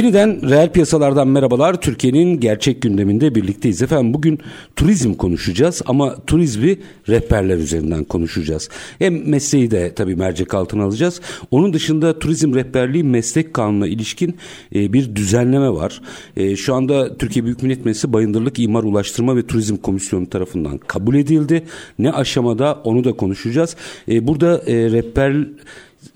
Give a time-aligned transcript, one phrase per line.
[0.00, 1.80] Yeniden reel piyasalardan merhabalar.
[1.80, 3.82] Türkiye'nin gerçek gündeminde birlikteyiz.
[3.82, 4.38] Efendim bugün
[4.76, 8.68] turizm konuşacağız ama turizmi rehberler üzerinden konuşacağız.
[8.98, 11.20] Hem mesleği de tabii mercek altına alacağız.
[11.50, 14.36] Onun dışında turizm rehberliği meslek kanununa ilişkin
[14.74, 16.00] e, bir düzenleme var.
[16.36, 21.14] E, şu anda Türkiye Büyük Millet Meclisi Bayındırlık İmar Ulaştırma ve Turizm Komisyonu tarafından kabul
[21.14, 21.62] edildi.
[21.98, 23.76] Ne aşamada onu da konuşacağız.
[24.08, 25.46] E, burada e, rehber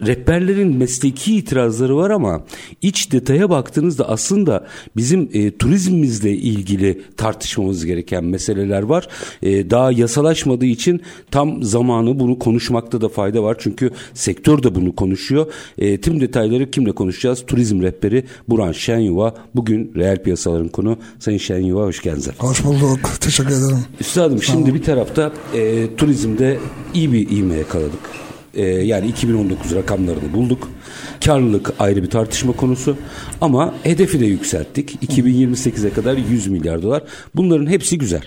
[0.07, 2.43] rehberlerin mesleki itirazları var ama
[2.83, 9.09] iç detaya baktığınızda aslında bizim e, turizmimizle ilgili tartışmamız gereken meseleler var.
[9.43, 13.57] E, daha yasalaşmadığı için tam zamanı bunu konuşmakta da fayda var.
[13.59, 15.47] Çünkü sektör de bunu konuşuyor.
[15.79, 17.45] E, tüm detayları kimle konuşacağız?
[17.47, 19.35] Turizm rehberi Buran Şenyuva.
[19.55, 20.99] Bugün reel piyasaların konu.
[21.19, 22.31] Sayın Şenyuva hoş geldiniz.
[22.39, 23.11] Hoş bulduk.
[23.21, 23.85] Teşekkür ederim.
[24.01, 26.59] Üstadım şimdi bir tarafta e, turizmde
[26.95, 28.34] iyi bir ivme yakaladık.
[28.55, 30.71] Ee, yani 2019 rakamlarını bulduk.
[31.25, 32.97] Karlılık ayrı bir tartışma konusu
[33.41, 35.03] ama hedefi de yükselttik.
[35.03, 37.03] 2028'e kadar 100 milyar dolar.
[37.35, 38.23] Bunların hepsi güzel.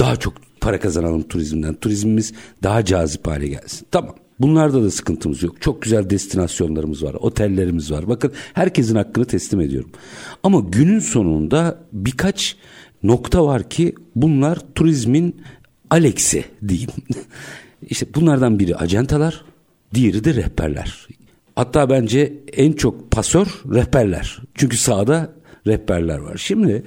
[0.00, 1.74] Daha çok para kazanalım turizmden.
[1.74, 3.86] Turizmimiz daha cazip hale gelsin.
[3.90, 4.14] Tamam.
[4.40, 5.62] Bunlarda da sıkıntımız yok.
[5.62, 8.08] Çok güzel destinasyonlarımız var, otellerimiz var.
[8.08, 9.90] Bakın herkesin hakkını teslim ediyorum.
[10.42, 12.56] Ama günün sonunda birkaç
[13.02, 15.36] nokta var ki bunlar turizmin
[15.90, 16.90] Alex'i diyeyim.
[17.88, 19.44] İşte bunlardan biri acentalar,
[19.94, 21.06] diğeri de rehberler.
[21.56, 24.38] Hatta bence en çok pasör rehberler.
[24.54, 25.36] Çünkü sahada
[25.66, 26.36] rehberler var.
[26.36, 26.82] Şimdi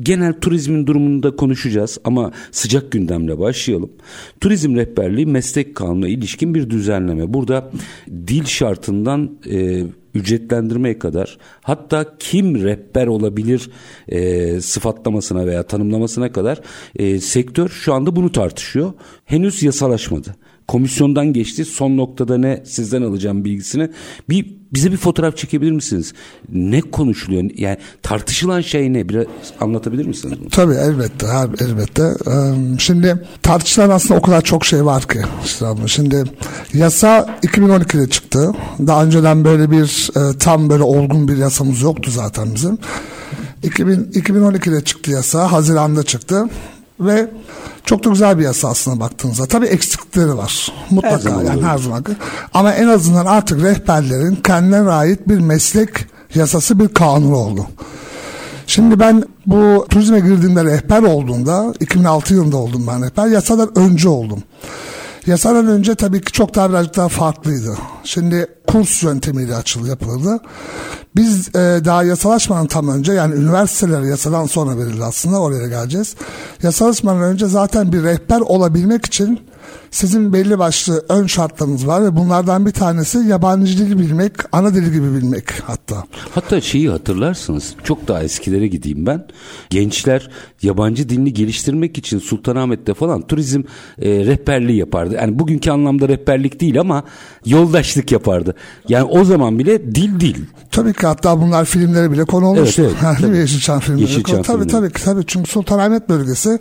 [0.00, 3.92] genel turizmin durumunu da konuşacağız ama sıcak gündemle başlayalım.
[4.40, 7.34] Turizm rehberliği meslek kanununa ilişkin bir düzenleme.
[7.34, 7.70] Burada
[8.10, 13.70] dil şartından e, ücretlendirmeye kadar hatta kim rehber olabilir
[14.08, 16.60] e, sıfatlamasına veya tanımlamasına kadar
[16.96, 18.92] e, sektör şu anda bunu tartışıyor.
[19.24, 20.34] Henüz yasalaşmadı
[20.68, 21.64] komisyondan geçti.
[21.64, 23.90] Son noktada ne sizden alacağım bilgisini.
[24.28, 26.12] Bir bize bir fotoğraf çekebilir misiniz?
[26.52, 27.50] Ne konuşuluyor?
[27.54, 29.08] Yani tartışılan şey ne?
[29.08, 29.24] Biraz
[29.60, 30.38] anlatabilir misiniz?
[30.40, 30.48] Bunu?
[30.48, 32.14] Tabii elbette abi elbette.
[32.78, 35.20] Şimdi tartışılan aslında o kadar çok şey var ki.
[35.86, 36.24] Şimdi
[36.74, 38.52] yasa 2012'de çıktı.
[38.86, 42.78] Daha önceden böyle bir tam böyle olgun bir yasamız yoktu zaten bizim.
[43.62, 45.52] 2000, 2012'de çıktı yasa.
[45.52, 46.44] Haziran'da çıktı.
[47.00, 47.30] Ve
[47.84, 49.46] çok da güzel bir yasa aslında baktığınızda.
[49.46, 50.72] Tabii eksiklikleri var.
[50.90, 52.04] Mutlaka her zaman yani her zaman.
[52.54, 55.90] Ama en azından artık rehberlerin kendine ait bir meslek
[56.34, 57.66] yasası bir kanun oldu.
[58.66, 63.26] Şimdi ben bu turizme girdiğimde rehber olduğumda 2006 yılında oldum ben rehber.
[63.26, 64.42] Yasadan önce oldum.
[65.28, 67.76] Yasadan önce tabii ki çok daha birazcık daha farklıydı.
[68.04, 70.40] Şimdi kurs yöntemiyle açıldı yapıldı.
[71.16, 76.14] Biz e, daha yasalaşmadan tam önce yani üniversiteler yasadan sonra verildi aslında oraya geleceğiz.
[76.62, 79.40] Yasalaşmadan önce zaten bir rehber olabilmek için
[79.90, 84.92] sizin belli başlı ön şartlarınız var ve bunlardan bir tanesi yabancı dili bilmek, ana dili
[84.92, 86.04] gibi bilmek hatta.
[86.34, 89.26] Hatta şeyi hatırlarsınız çok daha eskilere gideyim ben.
[89.70, 90.30] Gençler
[90.62, 93.62] yabancı dilini geliştirmek için Sultanahmet'te falan turizm
[93.98, 95.14] e, rehberliği yapardı.
[95.14, 97.04] Yani bugünkü anlamda rehberlik değil ama
[97.46, 98.54] yoldaşlık yapardı.
[98.88, 100.44] Yani o zaman bile dil dil.
[100.70, 102.78] Tabii ki hatta bunlar filmlere bile konu olmuş.
[102.78, 103.20] Evet, evet.
[103.30, 103.38] Mi?
[103.38, 104.02] Yeşilçam filmleri.
[104.02, 105.24] Yeşilçam tabii, tabii, tabii, tabii.
[105.26, 106.58] Çünkü Sultanahmet bölgesi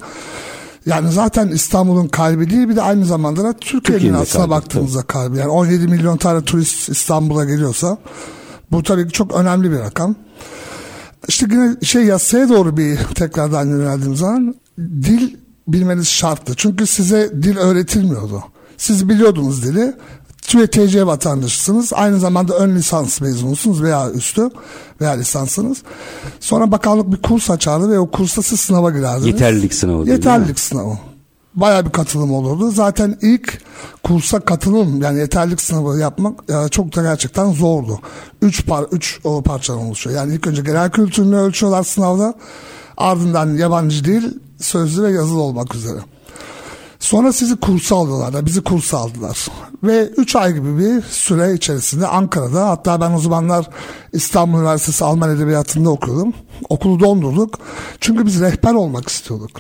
[0.88, 5.08] yani zaten İstanbul'un kalbi değil bir de aynı zamanda da Türkiye'nin aslına kalbi, baktığımızda tabii.
[5.08, 5.38] kalbi.
[5.38, 7.98] Yani 17 milyon tane turist İstanbul'a geliyorsa
[8.72, 10.16] bu tabii ki çok önemli bir rakam.
[11.28, 15.36] İşte yine şey yasaya doğru bir tekrardan yöneldiğim zaman dil
[15.68, 16.54] bilmeniz şarttı.
[16.58, 18.44] Çünkü size dil öğretilmiyordu.
[18.78, 19.94] Siz biliyordunuz dili
[20.56, 21.94] ve TC vatandaşısınız.
[21.94, 24.50] Aynı zamanda ön lisans mezunusunuz veya üstü
[25.02, 25.78] veya lisansınız.
[26.40, 29.28] Sonra bakanlık bir kurs açardı ve o kursta siz sınava girerdiniz.
[29.28, 30.10] Yeterlilik sınavı.
[30.10, 30.98] Yeterlilik sınavı.
[31.56, 32.72] Bayağı bir katılım olurdu.
[32.72, 33.62] Zaten ilk
[34.04, 38.00] kursa katılım yani yeterlilik sınavı yapmak e, çok da gerçekten zordu.
[38.42, 40.16] Üç, par, üç o parçadan oluşuyor.
[40.16, 42.34] Yani ilk önce genel kültürünü ölçüyorlar sınavda.
[42.98, 44.24] Ardından yabancı dil,
[44.60, 46.00] sözlü ve yazılı olmak üzere.
[47.08, 49.48] Sonra sizi kursa alıyorlar da bizi kursa aldılar.
[49.84, 53.70] Ve 3 ay gibi bir süre içerisinde Ankara'da hatta ben o zamanlar
[54.14, 56.34] İstanbul Üniversitesi Alman Edebiyatı'nda okuyordum.
[56.70, 57.60] Okulu dondurduk.
[58.02, 59.52] Çünkü biz rehber olmak istiyorduk.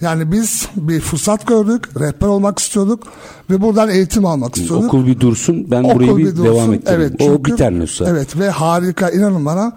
[0.00, 3.02] Yani biz bir fırsat gördük, rehber olmak istiyorduk
[3.50, 4.88] ve buradan eğitim almak istiyorduk.
[4.88, 7.00] Okul bir dursun ben Okul burayı bir, bir dursun, devam ettireyim.
[7.18, 8.08] evet, o biter Nusra.
[8.08, 9.72] Evet ve harika inanın bana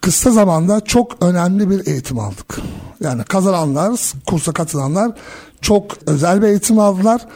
[0.00, 2.60] kısa zamanda çok önemli bir eğitim aldık.
[3.00, 5.12] Yani kazananlar, kursa katılanlar
[5.62, 7.26] çok özel bir eğitim aldılar.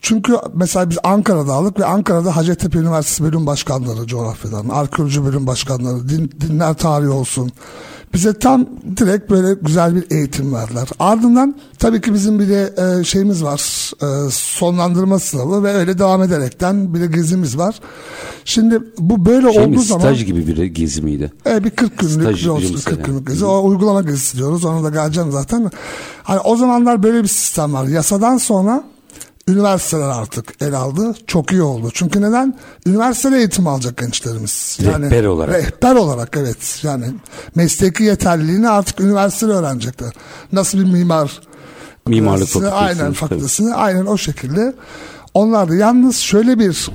[0.00, 6.08] Çünkü mesela biz Ankara'da aldık ve Ankara'da Hacettepe Üniversitesi bölüm başkanları coğrafyadan, arkeoloji bölüm başkanları,
[6.08, 7.52] din, dinler tarihi olsun.
[8.14, 8.66] Bize tam
[8.96, 10.88] direkt böyle güzel bir eğitim verdiler.
[10.98, 13.90] Ardından tabii ki bizim bir de e, şeyimiz var.
[14.02, 17.80] E, sonlandırma sınavı ve öyle devam ederekten bir de gezimiz var.
[18.44, 21.32] Şimdi bu böyle Şey mi, olduğu zaman staj gibi bir gezi miydi?
[21.46, 23.06] e, bir 40 günlük Staj bir bilimsel 40 yani.
[23.06, 23.44] günlük gezi.
[23.44, 24.64] O uygulama gezisi diyoruz.
[24.64, 25.70] Ona da geleceğim zaten.
[26.22, 27.86] Hani o zamanlar böyle bir sistem var.
[27.86, 28.84] Yasadan sonra
[29.48, 31.14] üniversiteler artık el aldı.
[31.26, 31.90] Çok iyi oldu.
[31.94, 32.58] Çünkü neden?
[32.86, 34.78] Üniversitede eğitim alacak gençlerimiz.
[34.82, 35.54] Rehber olarak.
[35.54, 36.80] Rehber olarak evet.
[36.82, 37.04] Yani
[37.54, 40.12] mesleki yeterliliğini artık üniversitede öğrenecekler.
[40.52, 41.40] Nasıl bir mimar
[42.06, 42.84] Mimarlık fakültesini, fakültesi.
[42.84, 43.14] Aynen tabii.
[43.14, 44.74] fakültesini aynen o şekilde.
[45.34, 46.90] Onlar da yalnız şöyle bir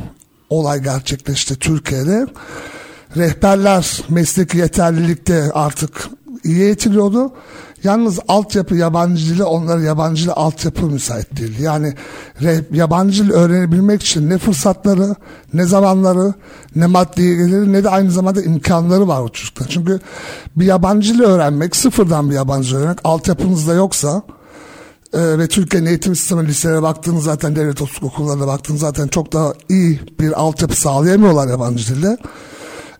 [0.49, 2.27] olay gerçekleşti Türkiye'de.
[3.17, 6.09] Rehberler mesleki yeterlilikte artık
[6.43, 7.33] iyi eğitiliyordu.
[7.87, 11.59] Yalnız altyapı yabancı dili onlara yabancı dil altyapı müsait değil.
[11.59, 11.93] Yani
[12.71, 15.15] yabancı dil öğrenebilmek için ne fırsatları,
[15.53, 16.33] ne zamanları,
[16.75, 19.67] ne maddi geliri ne de aynı zamanda imkanları var o çocuklar.
[19.69, 19.99] Çünkü
[20.55, 24.21] bir yabancı dil öğrenmek, sıfırdan bir yabancı dil öğrenmek altyapınızda yoksa
[25.13, 29.99] ee, ve Türkiye'nin eğitim sistemi liselere baktığınız zaten devlet okullarına baktığınız zaten çok daha iyi
[30.19, 32.17] bir altyapı sağlayamıyorlar yabancı dilde.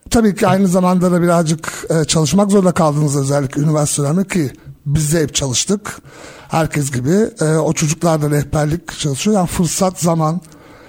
[0.10, 4.52] Tabii ki aynı zamanda da birazcık e, çalışmak zorunda kaldığınız özellikle üniversitelerde ki
[4.88, 6.02] biz de hep çalıştık.
[6.48, 7.30] Herkes gibi.
[7.42, 9.36] E, o çocuklar da rehberlik çalışıyor.
[9.36, 10.42] Yani fırsat, zaman,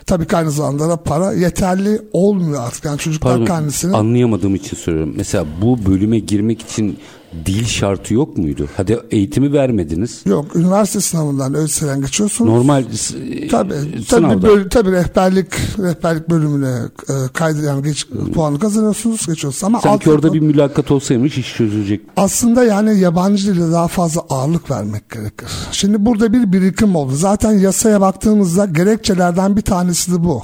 [0.07, 2.85] tabii ki aynı zamanda da para yeterli olmuyor artık.
[2.85, 3.97] Yani çocuklar Pardon, kendisini...
[3.97, 5.15] anlayamadığım için soruyorum.
[5.17, 6.99] Mesela bu bölüme girmek için
[7.47, 8.69] dil şartı yok muydu?
[8.77, 10.21] Hadi eğitimi vermediniz.
[10.27, 12.51] Yok, üniversite sınavından ÖSS'den geçiyorsunuz.
[12.53, 14.47] Normal Tabii, tabii, sınavda.
[14.49, 15.47] böl- tabii rehberlik
[15.79, 16.79] rehberlik bölümüne
[17.09, 21.55] e, kaydı yani geç, puanı kazanıyorsunuz geçiyorsunuz ama Sanki alt- orada bir mülakat olsaymış iş
[21.57, 22.01] çözülecek.
[22.17, 25.49] aslında yani yabancı dile daha fazla ağırlık vermek gerekir.
[25.73, 27.13] Şimdi burada bir birikim oldu.
[27.15, 30.43] Zaten yasaya baktığımızda gerekçelerden bir tanesi de bu.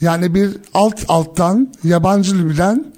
[0.00, 2.92] Yani bir alt alttan yabancı bilen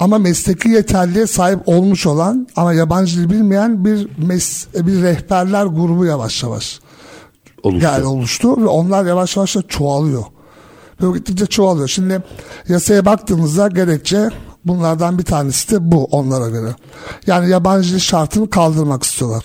[0.00, 6.04] ama mesleki yeterliğe sahip olmuş olan ama yabancı dil bilmeyen bir mes bir rehberler grubu
[6.04, 6.80] yavaş yavaş
[7.62, 7.84] Oluştu.
[7.84, 10.24] yani oluştu ve onlar yavaş yavaş da çoğalıyor.
[11.00, 11.88] Böyle gittikçe çoğalıyor.
[11.88, 12.22] Şimdi
[12.68, 14.30] yasaya baktığımızda gerekçe
[14.64, 16.74] bunlardan bir tanesi de bu onlara göre.
[17.26, 19.44] Yani yabancı dil şartını kaldırmak istiyorlar.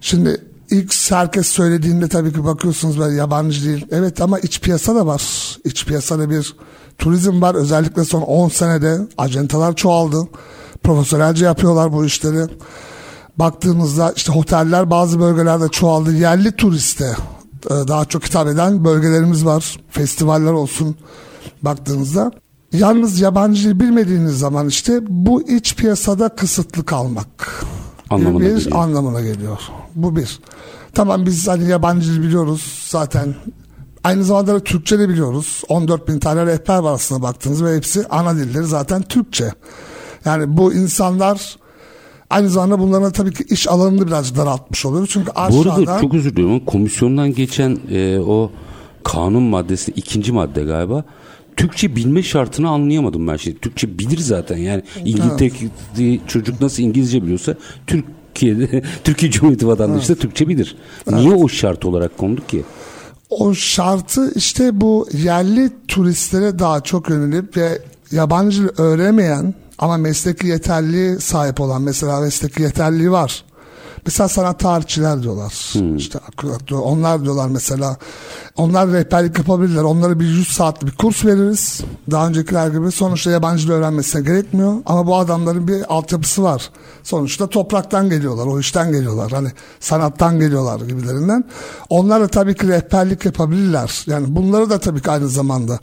[0.00, 3.82] Şimdi ilk herkes söylediğinde tabii ki bakıyorsunuz böyle yabancı dil.
[3.90, 5.22] Evet ama iç piyasa da var.
[5.64, 6.54] İç piyasada bir
[6.98, 7.54] turizm var.
[7.54, 10.28] Özellikle son 10 senede acentalar çoğaldı.
[10.82, 12.46] Profesyonelce yapıyorlar bu işleri
[13.36, 16.12] baktığımızda işte oteller bazı bölgelerde çoğaldı.
[16.14, 17.16] Yerli turiste
[17.66, 19.80] e, daha çok hitap eden bölgelerimiz var.
[19.90, 20.96] Festivaller olsun
[21.62, 22.32] baktığınızda.
[22.72, 27.64] Yalnız yabancı dil bilmediğiniz zaman işte bu iç piyasada kısıtlı kalmak
[28.10, 28.76] Anlamına bir geliyor.
[28.82, 29.58] anlamına geliyor.
[29.94, 30.40] Bu bir.
[30.94, 33.34] Tamam biz hani yabancı dil biliyoruz zaten.
[34.04, 35.62] Aynı zamanda da Türkçe de biliyoruz.
[35.68, 39.52] 14 bin tane rehber var aslında baktığınız ve hepsi ana dilleri zaten Türkçe.
[40.24, 41.56] Yani bu insanlar
[42.30, 45.10] aynı zamanda bunların tabii ki iş alanını birazcık daraltmış oluyoruz.
[45.12, 48.50] Çünkü Bu aşağıda arada çok özür diliyorum ama komisyondan geçen e, o
[49.04, 51.04] kanun maddesi ikinci madde galiba.
[51.56, 53.58] Türkçe bilme şartını anlayamadım ben şimdi.
[53.58, 57.54] Türkçe bilir zaten yani İngiltere'deki çocuk nasıl İngilizce biliyorsa
[57.86, 60.76] Türkiye'de Türkiye Cumhuriyeti vatandaşı da Türkçe bilir.
[61.10, 62.64] Niye o şart olarak kondu ki?
[63.30, 67.82] O şartı işte bu yerli turistlere daha çok yönelip ve
[68.12, 73.44] yabancı dil öğrenemeyen ama mesleki yeterliği sahip olan mesela mesleki yeterliği var.
[74.06, 75.74] Mesela sana tarihçiler diyorlar.
[75.96, 76.18] İşte
[76.74, 77.96] onlar diyorlar mesela.
[78.56, 79.82] Onlar rehberlik yapabilirler.
[79.82, 81.80] Onlara bir 100 saatlik bir kurs veririz.
[82.10, 82.92] Daha öncekiler gibi.
[82.92, 84.74] Sonuçta yabancı dil öğrenmesine gerekmiyor.
[84.86, 86.70] Ama bu adamların bir altyapısı var.
[87.02, 88.46] Sonuçta topraktan geliyorlar.
[88.46, 89.32] O işten geliyorlar.
[89.32, 89.48] Hani
[89.80, 91.44] sanattan geliyorlar gibilerinden.
[91.88, 94.04] Onlar da tabii ki rehberlik yapabilirler.
[94.06, 95.78] Yani bunları da tabii ki aynı zamanda.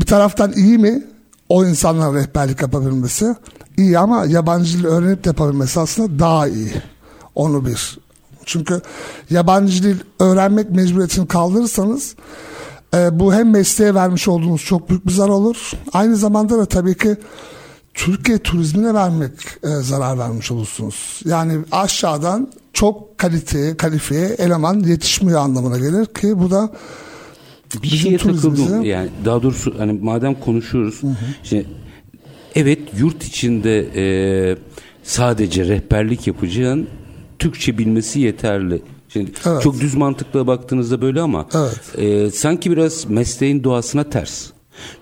[0.00, 1.04] Bir taraftan iyi mi?
[1.48, 3.34] O insanlar rehberlik yapabilmesi
[3.76, 6.72] iyi ama yabancı dil öğrenip de yapabilmesi aslında daha iyi.
[7.38, 7.98] Onu bir.
[8.44, 8.80] Çünkü
[9.30, 12.14] yabancı dil öğrenmek mecburiyetini kaldırırsanız
[12.94, 15.70] e, bu hem mesleğe vermiş olduğunuz çok büyük bir zarar olur.
[15.92, 17.16] Aynı zamanda da tabii ki
[17.94, 21.20] Türkiye turizmine vermek e, zarar vermiş olursunuz.
[21.24, 26.70] Yani aşağıdan çok kalite, kalifiye eleman yetişmiyor anlamına gelir ki bu da
[27.82, 31.00] bir şeye takıldım turizmimize- yani daha doğrusu hani madem konuşuyoruz
[31.44, 31.64] işte
[32.54, 34.56] evet yurt içinde e,
[35.02, 36.88] sadece rehberlik yapacağın
[37.38, 38.82] Türkçe bilmesi yeterli.
[39.08, 39.62] Şimdi Evet.
[39.62, 41.98] çok düz mantıkla baktığınızda böyle ama Evet.
[41.98, 44.46] e, sanki biraz mesleğin doğasına ters.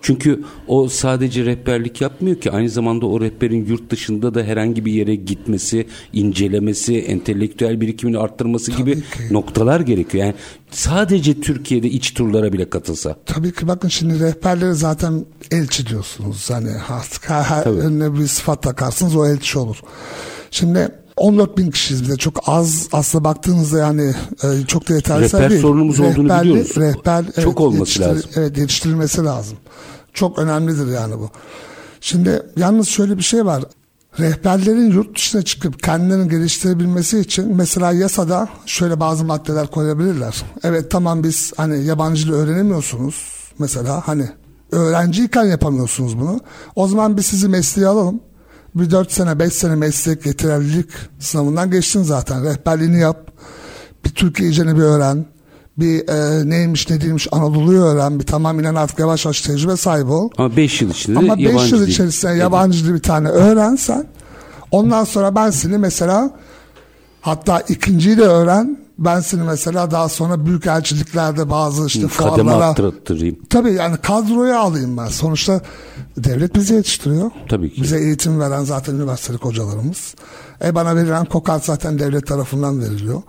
[0.03, 4.93] Çünkü o sadece rehberlik yapmıyor ki aynı zamanda o rehberin yurt dışında da herhangi bir
[4.93, 9.03] yere gitmesi, incelemesi, entelektüel birikimini arttırması gibi ki.
[9.31, 10.25] noktalar gerekiyor.
[10.25, 10.35] Yani
[10.71, 13.17] sadece Türkiye'de iç turlara bile katılsa.
[13.27, 16.51] Tabii ki bakın şimdi rehberleri zaten elçi diyorsunuz.
[16.51, 17.31] Hani artık
[17.67, 19.77] önüne bir sıfat takarsınız o elçi olur.
[20.51, 25.51] Şimdi 14 bin kişiyiz bize çok az aslında baktığınızda yani e, çok da yeterli Rehber
[25.51, 25.63] değil.
[25.63, 26.77] sorunumuz olduğunu Rehberli- biliyoruz.
[26.77, 28.31] Rehber Çok evet, olması yetiştir- lazım.
[28.37, 29.57] Evet yetiştirilmesi lazım.
[30.15, 31.31] Çok önemlidir yani bu.
[32.01, 33.65] Şimdi yalnız şöyle bir şey var.
[34.21, 40.43] Rehberlerin yurt dışına çıkıp kendilerini geliştirebilmesi için mesela yasada şöyle bazı maddeler koyabilirler.
[40.65, 43.15] Evet tamam biz hani yabancı dil öğrenemiyorsunuz
[43.59, 44.29] mesela hani
[44.73, 46.41] öğrenciyken yapamıyorsunuz bunu.
[46.77, 48.21] O zaman biz sizi mesleğe alalım.
[48.77, 52.45] Bir 4 sene 5 sene meslek yeterlilik sınavından geçtin zaten.
[52.45, 53.31] Rehberliğini yap.
[54.05, 55.27] Bir Türkiye iyicene bir öğren.
[55.79, 58.21] Bir e, neymiş ne değilmiş Anadolu'yu öğren.
[58.21, 60.31] Bir tamamen artık yavaş yavaş tecrübe sahibi ol.
[60.39, 64.07] Ama 5 yıl içinde Ama de 5 yabancı yıl içerisinde yabancı dil bir tane öğrensen
[64.71, 66.31] ondan sonra ben seni mesela
[67.21, 72.75] hatta ikinciyi de öğren ben seni mesela daha sonra büyük elçiliklerde bazı işte kademe fuarlara
[73.51, 75.61] tabii yani kadroya alayım ben sonuçta
[76.17, 77.31] devlet bizi yetiştiriyor.
[77.49, 77.83] Tabii ki.
[77.83, 80.15] Bize eğitim veren zaten üniversiteli hocalarımız.
[80.65, 83.23] E bana verilen kokart zaten devlet tarafından veriliyor.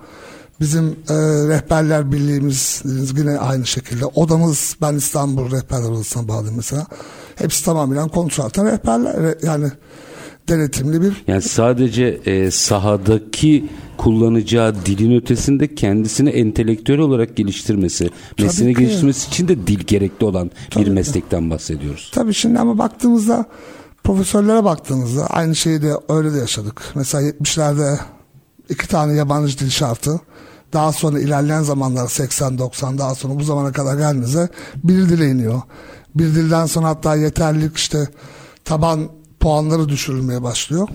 [0.59, 1.13] Bizim e,
[1.47, 2.81] rehberler birliğimiz
[3.17, 4.05] yine aynı şekilde.
[4.05, 6.85] Odamız ben İstanbul Rehberler Odası'na bağlıyım mesela.
[7.35, 9.71] Hepsi tamamen kontratla rehberler re- yani
[10.47, 19.27] denetimli bir Yani sadece e, sahadaki kullanacağı dilin ötesinde kendisini entelektüel olarak geliştirmesi, mesleğini geliştirmesi
[19.27, 20.93] için de dil gerekli olan Tabii bir ki.
[20.93, 22.11] meslekten bahsediyoruz.
[22.13, 23.45] Tabii şimdi ama baktığımızda
[24.03, 26.81] profesörlere baktığımızda aynı şeyi de öyle de yaşadık.
[26.95, 27.99] Mesela 70'lerde
[28.69, 30.19] iki tane yabancı dil şartı.
[30.73, 34.49] Daha sonra ilerleyen zamanlar 80-90 daha sonra bu zamana kadar geldiğimizde
[34.83, 35.61] bir dile iniyor.
[36.15, 38.07] Bir dilden sonra hatta yeterlilik işte
[38.65, 39.09] taban
[39.47, 40.87] puanları düşürülmeye başlıyor.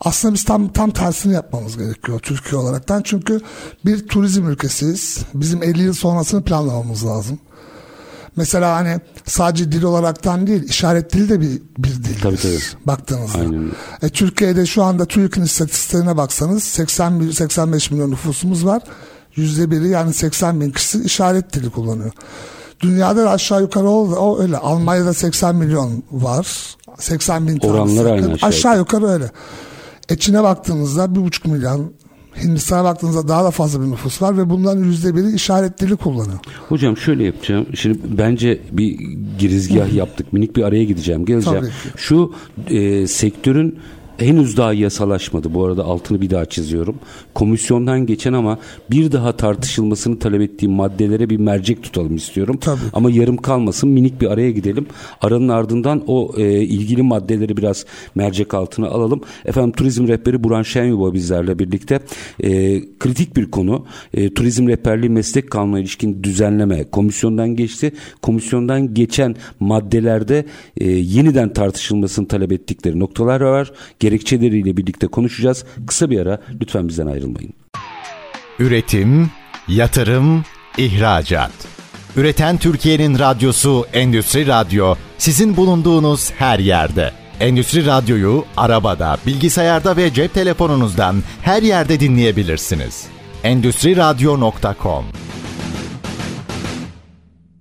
[0.00, 3.02] Aslında biz tam tam tersini yapmamız gerekiyor Türkiye olaraktan.
[3.02, 3.40] Çünkü
[3.84, 5.18] bir turizm ülkesiyiz.
[5.34, 7.38] Bizim 50 yıl sonrasını planlamamız lazım.
[8.36, 12.20] Mesela hani sadece dil olaraktan değil, işaret dili de bir, bir dil.
[12.22, 12.58] Tabii, tabii.
[12.86, 13.38] Baktığınızda.
[13.38, 13.70] Aynen.
[14.02, 18.82] E, Türkiye'de şu anda TÜİK'in istatistiklerine baksanız 80 mil- 85 milyon nüfusumuz var.
[19.36, 22.12] Yüzde biri yani 80 bin kişi işaret dili kullanıyor.
[22.80, 24.56] Dünyada da aşağı yukarı o, o öyle.
[24.56, 26.76] Almanya'da 80 milyon var.
[26.98, 29.30] 80 bin Oranlar aynı aşağı Aşağı yukarı öyle.
[30.08, 31.92] E Çin'e baktığınızda bir buçuk milyon.
[32.42, 36.38] Hindistan'a baktığınızda daha da fazla bir nüfus var ve bunların yüzde biri işaret dili kullanıyor.
[36.68, 37.66] Hocam şöyle yapacağım.
[37.74, 38.98] Şimdi bence bir
[39.38, 40.32] girizgah yaptık.
[40.32, 41.24] Minik bir araya gideceğim.
[41.24, 41.68] Geleceğim.
[41.96, 42.34] Şu
[42.70, 43.78] e, sektörün
[44.18, 45.54] henüz daha yasalaşmadı.
[45.54, 46.96] Bu arada altını bir daha çiziyorum.
[47.34, 48.58] Komisyondan geçen ama
[48.90, 52.58] bir daha tartışılmasını talep ettiğim maddelere bir mercek tutalım istiyorum.
[52.60, 52.80] Tabii.
[52.92, 53.88] Ama yarım kalmasın.
[53.88, 54.86] Minik bir araya gidelim.
[55.20, 59.20] Aranın ardından o e, ilgili maddeleri biraz mercek altına alalım.
[59.44, 62.00] Efendim turizm rehberi Buran Şenyuba bizlerle birlikte
[62.40, 63.86] e, kritik bir konu.
[64.14, 67.92] E, turizm rehberliği meslek kanununa ilişkin düzenleme komisyondan geçti.
[68.22, 70.44] Komisyondan geçen maddelerde
[70.76, 73.72] e, yeniden tartışılmasını talep ettikleri noktalar var.
[74.06, 75.64] Gerekçeleriyle birlikte konuşacağız.
[75.86, 77.52] Kısa bir ara lütfen bizden ayrılmayın.
[78.58, 79.30] Üretim,
[79.68, 80.44] yatırım,
[80.78, 81.52] ihracat.
[82.16, 87.12] Üreten Türkiye'nin radyosu Endüstri Radyo sizin bulunduğunuz her yerde.
[87.40, 93.06] Endüstri Radyo'yu arabada, bilgisayarda ve cep telefonunuzdan her yerde dinleyebilirsiniz.
[93.44, 95.04] Endüstri Radyo.com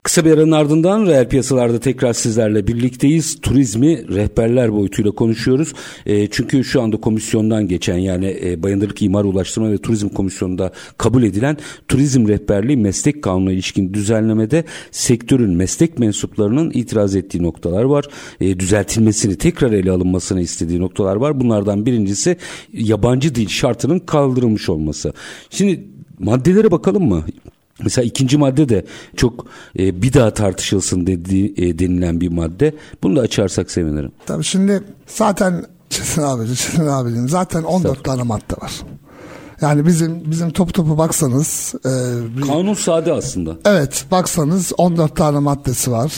[0.06, 3.42] Kısa bir aranın ardından reel piyasalarda tekrar sizlerle birlikteyiz.
[3.42, 5.74] Turizmi rehberler boyutuyla konuşuyoruz.
[6.06, 11.24] E, çünkü şu anda komisyondan geçen yani e, Bayındırlık İmar Ulaştırma ve Turizm Komisyonu'nda kabul
[11.24, 11.58] edilen
[11.88, 18.06] turizm rehberliği meslek kanununa ilişkin düzenlemede sektörün meslek mensuplarının itiraz ettiği noktalar var.
[18.42, 21.40] E, düzeltilmesini tekrar ele alınmasını istediği noktalar var.
[21.40, 22.38] Bunlardan birincisi
[22.74, 25.14] yabancı dil şartının kaldırılmış olması.
[25.50, 25.88] Şimdi
[26.20, 27.26] maddelere bakalım mı?
[27.84, 29.46] Mesela ikinci madde de çok
[29.80, 32.76] e, bir daha tartışılsın dediği, e, denilen bir madde.
[33.04, 34.12] Bunu da açarsak sevinirim.
[34.26, 38.72] Tabii şimdi zaten Çetin abi, Çetin abi diyeyim, zaten 14 tane madde var.
[39.62, 41.90] Yani bizim bizim topu topu baksanız e,
[42.38, 43.56] bir- Kanun sade aslında.
[43.66, 46.14] evet baksanız 14 tane maddesi var.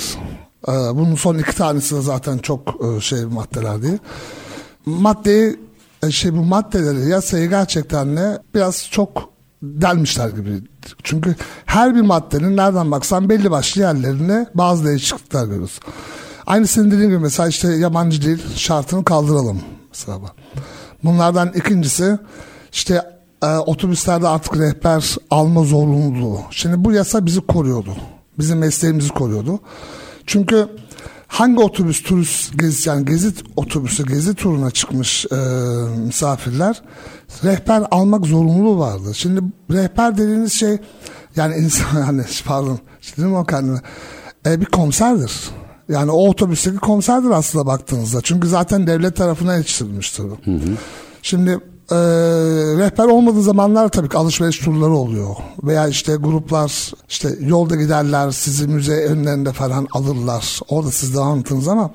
[0.67, 2.61] E, bunun son iki tanesi de zaten çok
[2.97, 3.97] e, şey maddeler değil.
[4.85, 5.55] Maddeyi
[6.03, 9.29] e, şey bu maddeleri yasayı gerçekten de biraz çok
[9.61, 10.61] delmişler gibi.
[11.03, 11.35] Çünkü
[11.65, 15.79] her bir maddenin nereden baksan belli başlı yerlerine bazı değişiklikler görüyoruz.
[16.45, 19.61] Aynı senin dediğin gibi mesela işte yabancı dil şartını kaldıralım.
[19.89, 20.25] Mesela bu.
[21.03, 22.17] Bunlardan ikincisi
[22.71, 23.01] işte
[23.43, 26.39] e, otobüslerde artık rehber alma zorunluluğu.
[26.51, 27.95] Şimdi bu yasa bizi koruyordu.
[28.39, 29.59] Bizim mesleğimizi koruyordu.
[30.25, 30.67] Çünkü
[31.27, 35.35] hangi otobüs turist gezi yani gezi otobüsü gezi turuna çıkmış e,
[35.97, 36.81] misafirler
[37.43, 39.11] rehber almak zorunluluğu vardı.
[39.13, 39.41] Şimdi
[39.71, 40.77] rehber dediğiniz şey
[41.35, 42.79] yani insan yani pardon
[43.17, 43.81] dedim o kendime
[44.45, 45.31] e, bir komiserdir.
[45.89, 48.21] Yani o otobüsteki komiserdir aslında baktığınızda.
[48.21, 50.23] Çünkü zaten devlet tarafından yetiştirilmiştir.
[50.23, 50.77] Hı hı.
[51.21, 51.59] Şimdi
[51.91, 51.95] e,
[52.77, 55.35] rehber olmadığı zamanlar tabii ki alışveriş turları oluyor.
[55.63, 60.59] Veya işte gruplar işte yolda giderler sizi müze önlerinde falan alırlar.
[60.69, 61.91] Orada siz devam ettiniz ama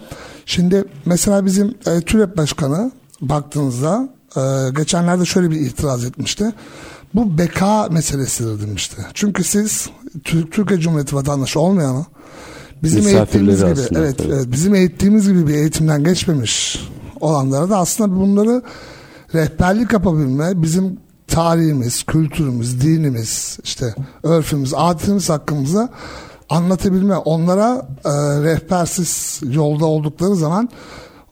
[0.46, 4.40] şimdi mesela bizim e, TÜREP Başkanı baktığınızda e,
[4.76, 6.52] geçenlerde şöyle bir itiraz etmişti.
[7.14, 8.96] Bu beka meselesidir demişti.
[9.14, 9.90] Çünkü siz
[10.24, 12.04] Türkiye Cumhuriyeti vatandaşı olmayanı
[12.82, 16.80] bizim eğittiğimiz gibi evet, evet bizim eğittiğimiz gibi bir eğitimden geçmemiş
[17.20, 18.62] olanlara da aslında bunları
[19.34, 25.88] rehberlik yapabilme bizim tarihimiz, kültürümüz, dinimiz, işte örfümüz, adetimiz hakkımızda
[26.48, 28.10] anlatabilme, onlara e,
[28.42, 30.68] rehbersiz yolda oldukları zaman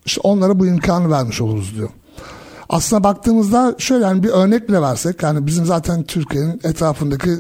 [0.05, 1.89] işte onlara bu imkanı vermiş oluruz diyor.
[2.69, 7.31] Aslına baktığımızda şöyle yani bir örnek bile versek yani bizim zaten Türkiye'nin etrafındaki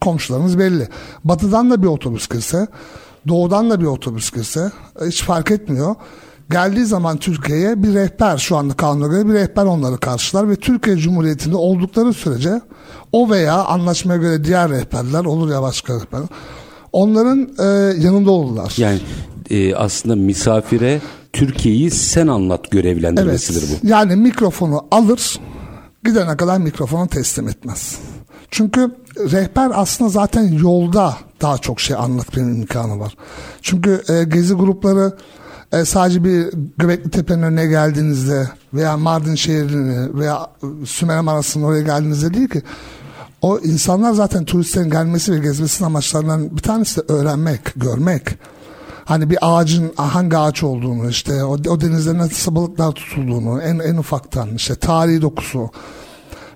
[0.00, 0.88] komşularımız belli.
[1.24, 2.66] Batıdan da bir otobüs girse,
[3.28, 4.72] doğudan da bir otobüs girse
[5.06, 5.94] hiç fark etmiyor.
[6.50, 10.96] Geldiği zaman Türkiye'ye bir rehber şu anda kanuna göre bir rehber onları karşılar ve Türkiye
[10.96, 12.60] Cumhuriyeti'nde oldukları sürece
[13.12, 16.20] o veya anlaşmaya göre diğer rehberler olur ya başka rehber
[16.92, 17.64] onların e,
[18.02, 18.74] yanında olurlar.
[18.76, 19.00] Yani
[19.50, 21.00] e, aslında misafire
[21.32, 23.88] Türkiye'yi sen anlat görevlendirmesidir evet, bu.
[23.88, 25.38] Yani mikrofonu alır
[26.04, 27.98] gidene kadar mikrofonu teslim etmez.
[28.50, 33.16] Çünkü rehber aslında zaten yolda daha çok şey anlatma imkanı var.
[33.62, 35.12] Çünkü e, gezi grupları
[35.72, 36.48] e, sadece bir
[36.78, 40.46] Göbekli Tepe'nin önüne geldiğinizde veya Mardin şehrini veya
[40.84, 42.62] Sümer Manası'nın oraya geldiğinizde değil ki
[43.42, 48.22] o insanlar zaten turistlerin gelmesi ve gezmesinin amaçlarından bir tanesi de öğrenmek, görmek.
[49.04, 53.96] Hani bir ağacın hangi ağaç olduğunu işte o, o denizde nasıl balıklar tutulduğunu en, en
[53.96, 55.70] ufaktan işte tarihi dokusu.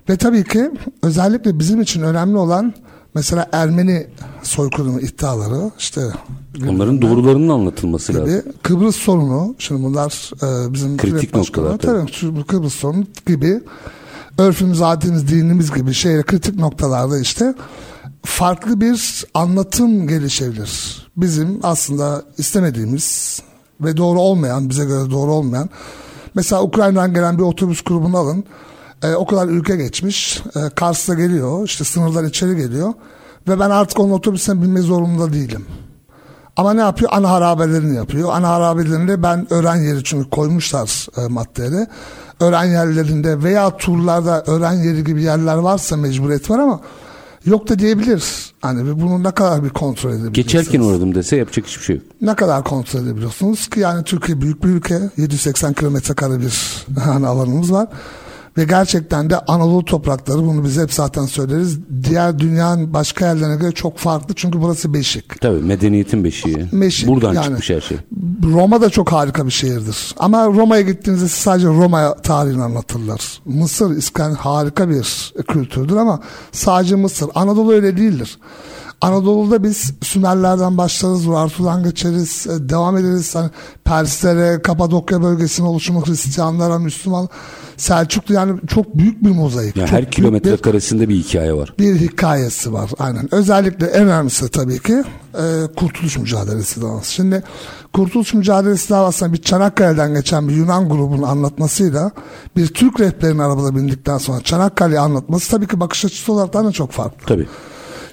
[0.09, 0.71] Ve tabii ki
[1.03, 2.73] özellikle bizim için önemli olan
[3.15, 4.07] Mesela Ermeni
[4.43, 6.01] soykırımı iddiaları işte
[6.69, 8.43] onların doğrularının anlatılması gibi, lazım.
[8.63, 12.11] Kıbrıs sorunu şimdi bunlar e, bizim kritik noktalar tabii.
[12.21, 13.61] tabii Kıbrıs sorunu gibi
[14.37, 17.55] örfümüz, adetimiz, dinimiz gibi şeyler kritik noktalarda işte
[18.23, 21.03] farklı bir anlatım gelişebilir.
[21.17, 23.39] Bizim aslında istemediğimiz
[23.81, 25.69] ve doğru olmayan, bize göre doğru olmayan
[26.35, 28.43] mesela Ukrayna'dan gelen bir otobüs grubunu alın
[29.03, 30.41] e, o kadar ülke geçmiş.
[30.55, 31.65] E, Kars'ta geliyor.
[31.65, 32.93] işte sınırlar içeri geliyor.
[33.47, 35.65] Ve ben artık onun otobüsüne binmek zorunda değilim.
[36.57, 37.11] Ama ne yapıyor?
[37.13, 38.29] Ana harabelerini yapıyor.
[38.33, 41.87] Ana harabelerinde ben öğren yeri çünkü koymuşlar e, maddeleri.
[42.39, 46.79] Öğren yerlerinde veya turlarda öğren yeri gibi yerler varsa mecburiyet var ama
[47.45, 48.53] yok da diyebilir.
[48.61, 50.33] Hani bunu ne kadar bir kontrol edebilirsiniz?
[50.33, 52.05] Geçerken uğradım dese yapacak hiçbir şey yok.
[52.21, 54.99] Ne kadar kontrol edebiliyorsunuz ki yani Türkiye büyük bir ülke.
[55.17, 56.85] 780 kilometre kare bir
[57.25, 57.87] alanımız var.
[58.57, 61.79] Ve gerçekten de Anadolu toprakları bunu biz hep zaten söyleriz.
[62.03, 65.41] Diğer dünyanın başka yerlerine göre çok farklı çünkü burası beşik.
[65.41, 66.65] Tabii medeniyetin beşiği.
[66.73, 67.97] Beşik, Buradan yani, çıkmış her şey.
[68.53, 70.15] Roma da çok harika bir şehirdir.
[70.17, 73.41] Ama Roma'ya gittiğinizde sadece Roma tarihini anlatırlar.
[73.45, 76.19] Mısır, İskender harika bir kültürdür ama
[76.51, 77.29] sadece Mısır.
[77.35, 78.37] Anadolu öyle değildir.
[79.03, 83.35] Anadolu'da biz Sümerlerden başlarız, Urartu'dan geçeriz, e, devam ederiz.
[83.35, 83.49] Hani
[83.83, 87.29] Perslere, Kapadokya bölgesinin oluşumu Hristiyanlara, Müslüman,
[87.77, 89.75] Selçuklu yani çok büyük bir mozaik.
[89.77, 91.73] Yani her kilometre bir, karesinde bir hikaye var.
[91.79, 93.35] Bir hikayesi var aynen.
[93.35, 95.43] Özellikle en önemlisi tabii ki e,
[95.75, 97.13] Kurtuluş Mücadelesi davası.
[97.13, 97.43] Şimdi
[97.93, 102.11] Kurtuluş Mücadelesi davasında bir Çanakkale'den geçen bir Yunan grubunun anlatmasıyla
[102.57, 106.91] bir Türk rehberinin arabada bindikten sonra Çanakkale'yi anlatması tabii ki bakış açısı olarak da çok
[106.91, 107.25] farklı.
[107.25, 107.47] Tabii.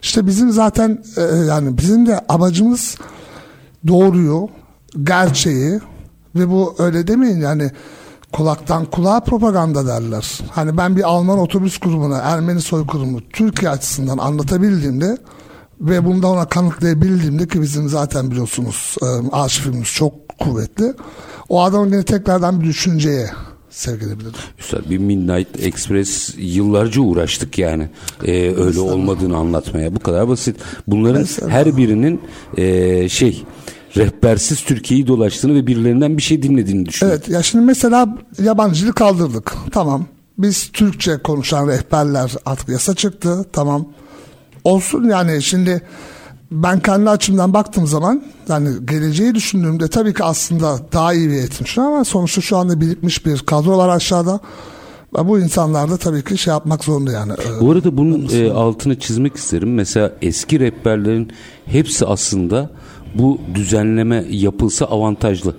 [0.02, 2.96] İşte bizim zaten e, yani bizim de amacımız
[3.86, 4.48] doğruyu,
[5.02, 5.80] gerçeği
[6.34, 7.70] ve bu öyle demeyin yani
[8.32, 10.38] kulaktan kulağa propaganda derler.
[10.50, 15.16] Hani ben bir Alman otobüs grubuna Ermeni soykırımı Türkiye açısından anlatabildiğimde
[15.80, 20.94] ve bunda ona kanıtlayabildiğimde ki bizim zaten biliyorsunuz e, arşivimiz çok kuvvetli.
[21.48, 23.30] O adamın yine tekrardan bir düşünceye
[23.70, 24.32] sevk edebilirim.
[24.58, 27.88] Üstad bir Midnight Express yıllarca uğraştık yani.
[28.24, 28.82] Ee, öyle Mesela.
[28.84, 29.94] olmadığını anlatmaya.
[29.94, 30.56] Bu kadar basit.
[30.86, 31.48] Bunların Mesela.
[31.48, 32.20] her birinin
[32.56, 33.42] e, şey
[33.96, 37.20] rehbersiz Türkiye'yi dolaştığını ve birilerinden bir şey dinlediğini düşünüyorum.
[37.24, 39.52] Evet ya şimdi mesela yabancılığı kaldırdık.
[39.72, 40.06] Tamam.
[40.38, 43.46] biz Türkçe konuşan rehberler artık yasa çıktı.
[43.52, 43.88] Tamam.
[44.64, 45.82] Olsun yani şimdi
[46.50, 51.66] ben kendi açımdan baktığım zaman yani geleceği düşündüğümde tabii ki aslında daha iyi bir eğitim
[51.66, 54.40] şu ama sonuçta şu anda birikmiş bir kadro var aşağıda.
[55.18, 57.32] Ve bu insanlar da tabii ki şey yapmak zorunda yani.
[57.60, 59.74] Bu arada bunun e, altını çizmek isterim.
[59.74, 61.32] Mesela eski rehberlerin
[61.66, 62.70] hepsi aslında
[63.14, 65.54] bu düzenleme yapılsa avantajlı.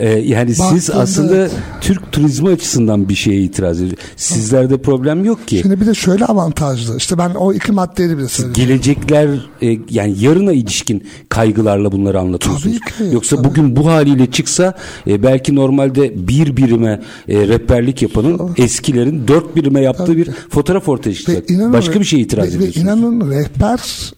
[0.00, 1.48] Ee, yani siz Baktığında- aslında
[1.80, 4.10] Türk turizmi açısından bir şeye itiraz ediyorsunuz.
[4.16, 5.58] Sizlerde problem yok ki.
[5.62, 6.96] Şimdi bir de şöyle avantajlı.
[6.96, 8.54] İşte ben o iki maddeyi bile söyleyeyim.
[8.68, 9.28] Gelecekler
[9.62, 12.78] e, yani yarına ilişkin kaygılarla bunları anlatıyorsunuz.
[12.98, 13.48] Tabii ki, Yoksa tabii.
[13.48, 14.74] bugün bu haliyle çıksa
[15.06, 21.10] e, belki normalde bir birime e, rehberlik yapanın eskilerin dört birime yaptığı bir fotoğraf ortaya
[21.10, 21.48] Ve çıkacak.
[21.72, 22.86] Başka bir şeye itiraz ve, ve ediyorsunuz.
[22.86, 24.12] inanın rehberler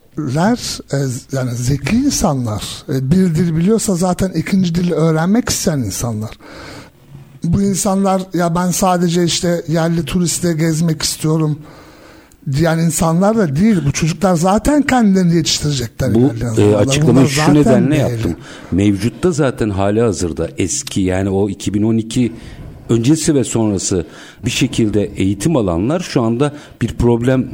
[0.93, 0.97] e,
[1.33, 2.85] yani zeki insanlar.
[2.89, 6.31] E, bir dil biliyorsa zaten ikinci dili öğrenmek isteyen insanlar.
[7.45, 11.59] Bu insanlar ya ben sadece işte yerli turistle gezmek istiyorum
[12.53, 13.77] diyen insanlar da değil.
[13.87, 16.15] Bu çocuklar zaten kendilerini yetiştirecekler.
[16.15, 17.99] Bu e, açıklamayı şu nedenle belli.
[17.99, 18.37] yaptım.
[18.73, 22.33] Mevcutta zaten hali hazırda eski yani o 2012
[22.89, 24.07] öncesi ve sonrası
[24.45, 27.49] bir şekilde eğitim alanlar şu anda bir problem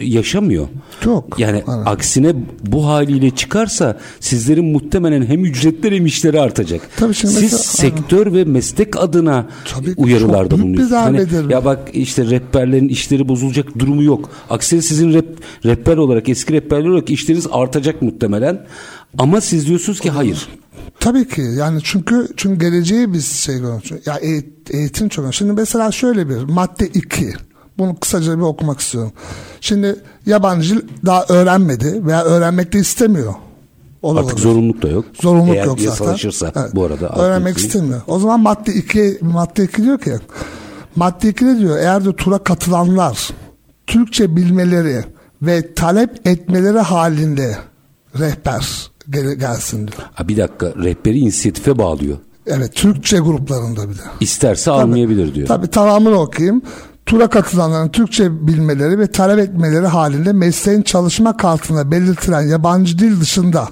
[0.00, 0.68] yaşamıyor.
[1.04, 1.38] Yok.
[1.38, 1.86] Yani Evet.
[1.86, 2.32] aksine
[2.66, 6.80] bu haliyle çıkarsa sizlerin muhtemelen hem ücretleri hem işleri artacak.
[6.96, 10.92] Tabii şimdi Siz mesela- sektör ve meslek adına Tabii uyarılarda çok bulunuyorsunuz.
[10.92, 14.30] Hani, ya bak işte rehberlerin işleri bozulacak durumu yok.
[14.50, 18.66] Aksine sizin rep, rehber olarak eski rehberler olarak işleriniz artacak muhtemelen.
[19.18, 20.48] Ama siz diyorsunuz ki hayır.
[21.00, 23.90] Tabii ki yani çünkü çünkü geleceği biz şey görüyoruz.
[24.06, 25.34] Ya eğit- eğitim çok önemli.
[25.34, 27.32] Şimdi mesela şöyle bir madde 2.
[27.78, 29.12] Bunu kısaca bir okumak istiyorum.
[29.60, 33.34] Şimdi yabancı daha öğrenmedi veya öğrenmek de istemiyor.
[34.02, 34.42] O da Artık olabilir.
[34.42, 35.04] zorunluluk da yok.
[35.22, 36.62] Zorunluluk Eğer yok zaten.
[36.62, 36.74] Evet.
[36.74, 37.08] bu arada.
[37.08, 38.00] Öğrenmek altını istemiyor.
[38.06, 40.12] O zaman madde 2 madde 2 diyor ki
[40.96, 41.78] madde 2 ne diyor?
[41.78, 43.28] Eğer de tura katılanlar
[43.86, 45.04] Türkçe bilmeleri
[45.42, 47.56] ve talep etmeleri halinde
[48.18, 49.98] rehber gel- gelsin diyor.
[50.14, 52.18] Ha, bir dakika rehberi inisiyatife bağlıyor.
[52.46, 54.02] Evet Türkçe gruplarında bir de.
[54.20, 55.48] İsterse almayabilir diyor.
[55.48, 56.62] Tabii tamamını okuyayım.
[57.08, 63.68] Tura katılanların Türkçe bilmeleri ve talep etmeleri halinde mesleğin çalışma kartında belirtilen yabancı dil dışında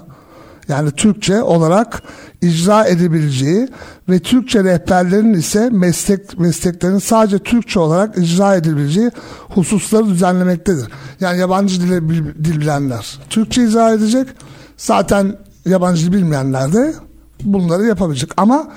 [0.69, 2.03] yani Türkçe olarak
[2.43, 3.69] icra edebileceği
[4.09, 9.11] ve Türkçe rehberlerin ise meslek mesleklerin sadece Türkçe olarak icra edebileceği
[9.49, 10.89] hususları düzenlemektedir.
[11.21, 12.09] Yani yabancı dile
[12.45, 14.29] dil bilenler Türkçe icra edecek.
[14.77, 16.95] Zaten yabancı dil bilmeyenler de
[17.43, 18.31] bunları yapabilecek.
[18.37, 18.69] Ama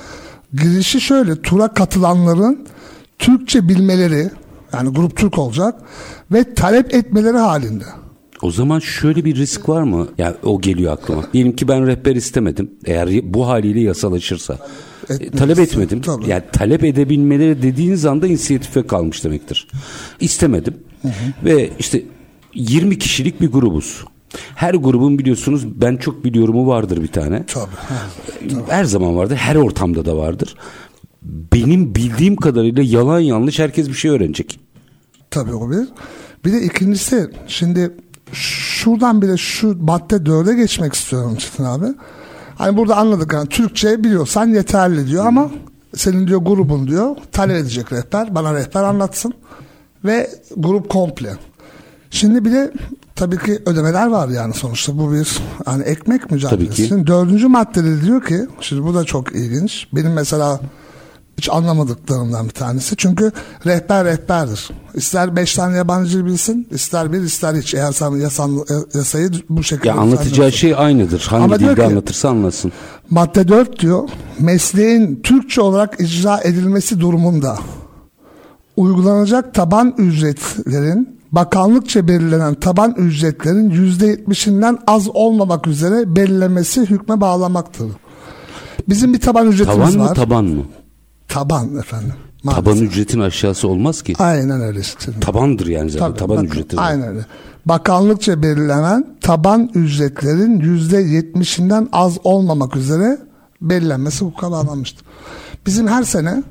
[0.54, 2.68] girişi şöyle tura katılanların
[3.20, 4.30] Türkçe bilmeleri
[4.74, 5.76] yani grup Türk olacak
[6.32, 7.84] ve talep etmeleri halinde.
[8.42, 10.08] O zaman şöyle bir risk var mı?
[10.18, 11.24] Yani o geliyor aklıma.
[11.34, 12.72] Diyelim ki ben rehber istemedim.
[12.86, 14.58] Eğer bu haliyle yasalaşırsa.
[15.10, 16.02] E, Etmek talep istedim, etmedim.
[16.02, 16.30] tabii.
[16.30, 19.68] Yani talep edebilmeleri dediğiniz anda inisiyatife kalmış demektir.
[20.20, 20.78] İstemedim.
[21.46, 22.02] Ve işte
[22.54, 24.04] 20 kişilik bir grubuz.
[24.56, 27.46] Her grubun biliyorsunuz ben çok biliyorumu vardır bir tane.
[27.46, 28.62] Tabii.
[28.70, 29.36] Her zaman vardır.
[29.36, 30.56] Her ortamda da vardır.
[31.24, 34.60] Benim bildiğim kadarıyla yalan yanlış herkes bir şey öğrenecek.
[35.32, 35.88] Tabii o bir.
[36.46, 37.92] Bir de ikincisi şimdi
[38.34, 41.86] şuradan bile şu madde dörde geçmek istiyorum Çetin abi.
[42.56, 45.52] Hani burada anladık yani Türkçe biliyorsan yeterli diyor ama
[45.96, 49.34] senin diyor grubun diyor talep edecek rehber bana rehber anlatsın
[50.06, 51.34] ve grup komple.
[52.12, 52.74] Şimdi bir de
[53.16, 56.66] tabii ki ödemeler var yani sonuçta bu bir hani ekmek mücadelesi.
[56.66, 56.88] Tabii ki.
[56.88, 59.88] Şimdi dördüncü maddede diyor ki şimdi bu da çok ilginç.
[59.94, 60.60] Benim mesela
[61.40, 62.96] hiç anlamadıklarımdan bir tanesi.
[62.98, 63.32] Çünkü
[63.66, 64.70] rehber rehberdir.
[64.94, 67.74] İster beş tane yabancı dil bilsin, ister bir, ister hiç.
[67.74, 69.88] Eğer sen yasan, yasayı bu şekilde...
[69.88, 71.26] Ya anlatacağı şey aynıdır.
[71.30, 72.72] Hangi Ama dilde ki- anlatırsa anlasın.
[73.10, 77.58] Madde 4 diyor, mesleğin Türkçe olarak icra edilmesi durumunda
[78.78, 87.88] uygulanacak taban ücretlerin bakanlıkça belirlenen taban ücretlerin %70'inden az olmamak üzere belirlemesi hükme bağlamaktır.
[88.90, 90.16] Bizim bir taban ücretimiz Tavan mı var.
[90.16, 90.62] taban mı?
[90.64, 90.79] taban
[91.80, 92.14] efendim.
[92.44, 92.66] Maalesef.
[92.66, 94.14] Taban ücretin aşağısı olmaz ki.
[94.20, 94.82] Aynen öyle.
[95.22, 96.08] Tabandır yani zaten.
[96.08, 96.80] Tabii, taban bakın, ücreti.
[96.80, 97.26] Aynen öyle.
[97.66, 103.18] Bakanlıkça belirlenen taban ücretlerin yüzde yetmişinden az olmamak üzere
[103.62, 105.06] belirlenmesi hukuka bağlanmıştır.
[105.66, 106.44] Bizim her sene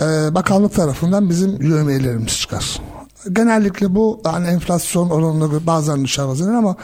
[0.00, 2.80] e, bakanlık tarafından bizim yövmiyelerimiz çıkar.
[3.32, 6.76] Genellikle bu hani enflasyon oranına göre bazen düşer bazen ama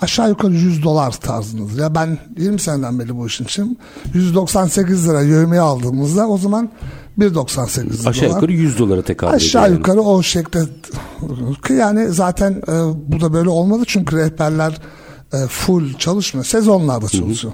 [0.00, 1.78] aşağı yukarı 100 dolar tarzındadır.
[1.78, 3.78] Ya ben 20 seneden beri bu işin için
[4.14, 6.70] 198 lira yövmiye aldığımızda o zaman
[7.18, 8.34] 1.98 Aşağı dolar.
[8.36, 9.48] yukarı 100 dolara tekabül ediyor.
[9.48, 9.76] Aşağı yani.
[9.76, 10.60] yukarı o şekilde
[11.66, 12.72] ki yani zaten e,
[13.06, 14.78] bu da böyle olmadı çünkü rehberler
[15.32, 16.44] e, full çalışmıyor.
[16.44, 17.52] Sezonlarda çalışıyor.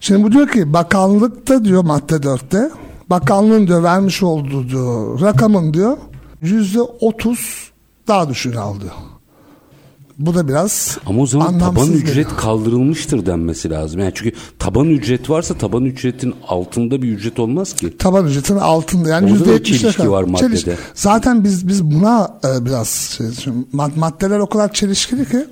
[0.00, 2.70] Şimdi bu diyor ki bakanlıkta diyor madde 4'te
[3.10, 5.96] bakanlığın diyor vermiş olduğu diyor rakamın diyor
[6.42, 7.70] yüzde otuz
[8.08, 8.84] daha düşük aldı.
[10.18, 12.30] Bu da biraz Ama o zaman taban ücret geliyor.
[12.36, 14.00] kaldırılmıştır denmesi lazım.
[14.00, 17.96] Yani çünkü taban ücret varsa taban ücretin altında bir ücret olmaz ki.
[17.98, 20.08] taban ücretin altında yani Orada da çelişki kadar.
[20.08, 20.76] var maddede.
[20.94, 23.52] Zaten biz biz buna e, biraz şey,
[23.96, 25.46] maddeler o kadar çelişkili ki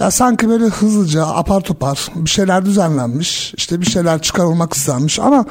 [0.00, 5.44] ya sanki böyle hızlıca apar topar bir şeyler düzenlenmiş işte bir şeyler çıkarılmak istenmiş ama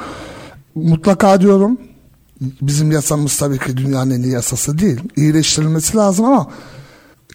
[0.74, 1.78] mutlaka diyorum
[2.62, 6.50] bizim yasamız tabii ki dünyanın en iyi yasası değil iyileştirilmesi lazım ama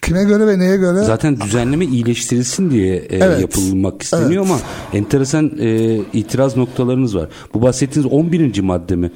[0.01, 3.41] kime göre ve neye göre Zaten düzenleme iyileştirilsin diye e, Evet.
[3.41, 4.51] yapılmak isteniyor Evet.
[4.51, 4.59] ama
[4.93, 7.29] enteresan e, itiraz noktalarınız var.
[7.53, 8.59] Bu bahsettiğiniz 11.
[8.61, 9.11] madde mi?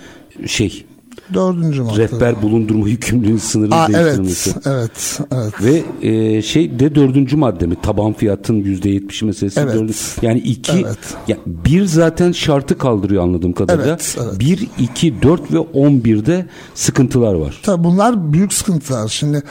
[0.45, 0.85] Şey,
[1.33, 1.97] dördüncü madde.
[1.97, 4.53] rehber bulundurma yükümlülüğünün sınırını Aa, evet, değiştirilmesi.
[4.65, 5.53] evet, evet.
[5.63, 7.75] Ve e, şey de dördüncü madde mi?
[7.81, 9.59] Taban fiyatın yüzde yetmişi meselesi.
[9.59, 9.75] Evet.
[9.75, 10.97] dördüncü- Yani iki, Evet.
[11.27, 13.87] ya bir zaten şartı kaldırıyor anladığım kadarıyla.
[13.87, 14.39] Evet, evet.
[14.39, 17.59] Bir, iki, dört ve on birde sıkıntılar var.
[17.63, 19.07] Tabii bunlar büyük sıkıntılar.
[19.07, 19.43] Şimdi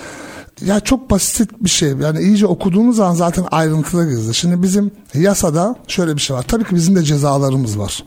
[0.67, 1.89] ya çok basit bir şey.
[2.03, 4.35] Yani iyice okuduğumuz zaman zaten ayrıntıda gizli.
[4.35, 6.45] Şimdi bizim yasada şöyle bir şey var.
[6.49, 8.05] Tabii ki bizim de cezalarımız var.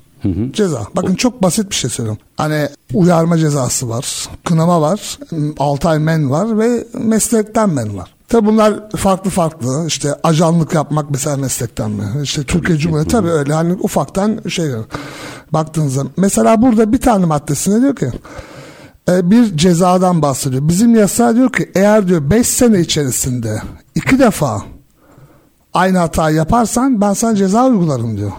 [0.53, 0.81] Ceza.
[0.95, 2.21] Bakın çok basit bir şey söylüyorum.
[2.37, 5.19] Hani uyarma cezası var, kınama var,
[5.59, 8.13] 6 ay men var ve meslekten men var.
[8.27, 9.85] Tabii bunlar farklı farklı.
[9.87, 12.03] İşte ajanlık yapmak mesela meslekten mi?
[12.23, 13.53] İşte Türkiye Cumhuriyeti tabii öyle.
[13.53, 14.65] Hani ufaktan şey
[15.53, 16.03] baktığınızda.
[16.17, 18.11] Mesela burada bir tane maddesinde diyor ki
[19.09, 20.67] e, bir cezadan bahsediyor.
[20.67, 23.61] Bizim yasa diyor ki eğer diyor 5 sene içerisinde
[23.95, 24.61] iki defa
[25.73, 28.31] aynı hatayı yaparsan ben sana ceza uygularım diyor.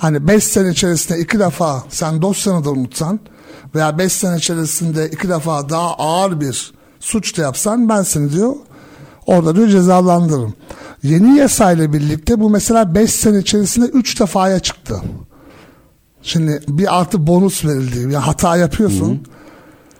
[0.00, 3.20] Hani 5 sene içerisinde iki defa sen dosyanı da unutsan
[3.74, 8.54] veya 5 sene içerisinde iki defa daha ağır bir suç da yapsan ben seni diyor
[9.26, 10.54] orada diyor cezalandırırım.
[11.02, 15.00] Yeni yasayla birlikte bu mesela 5 sene içerisinde 3 defaya çıktı.
[16.22, 17.98] Şimdi bir artı bonus verildi.
[17.98, 19.22] Yani hata yapıyorsun.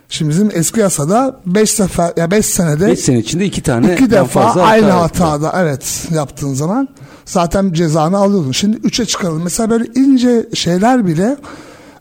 [0.08, 4.10] Şimdi bizim eski yasada 5 sefer ya 5 senede 5 sene içinde iki tane iki
[4.10, 6.88] defa fazla aynı hata hatada evet yaptığın zaman
[7.24, 8.52] zaten cezanı alıyordun.
[8.52, 9.40] Şimdi 3'e çıkarıldı.
[9.44, 11.36] Mesela böyle ince şeyler bile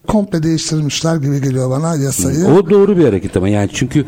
[0.08, 2.46] komple değiştirmişler gibi geliyor bana yasayı.
[2.46, 4.06] O doğru bir hareket ama yani çünkü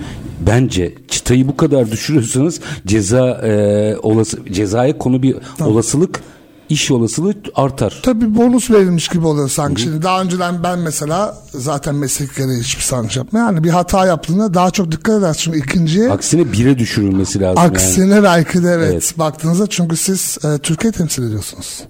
[0.47, 6.21] bence çıtayı bu kadar düşürüyorsanız ceza e, olası cezaya konu bir olasılık
[6.71, 7.99] iş olasılığı artar.
[8.03, 9.81] Tabii bonus verilmiş gibi oluyor sanki.
[9.81, 13.39] Şimdi daha önceden ben mesela zaten meslek gereği hiçbir sanki yapma.
[13.39, 15.41] Yani bir hata yaptığında daha çok dikkat edersin.
[15.41, 17.71] Çünkü ikinciye Aksine bire düşürülmesi lazım yani.
[17.71, 19.13] aksine belki de evet, Evet.
[19.17, 21.83] baktığınızda çünkü siz e, Türkiye temsil ediyorsunuz.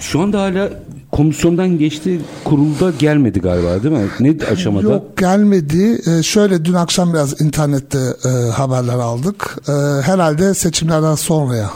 [0.00, 0.70] Şu anda hala
[1.12, 4.08] komisyondan geçti kurulda gelmedi galiba değil mi?
[4.20, 4.92] Ne aşamada?
[4.92, 6.00] Yok gelmedi.
[6.06, 9.58] Ee, şöyle dün akşam biraz internette e, haberler aldık.
[9.68, 9.72] Ee,
[10.02, 11.70] herhalde seçimlerden sonraya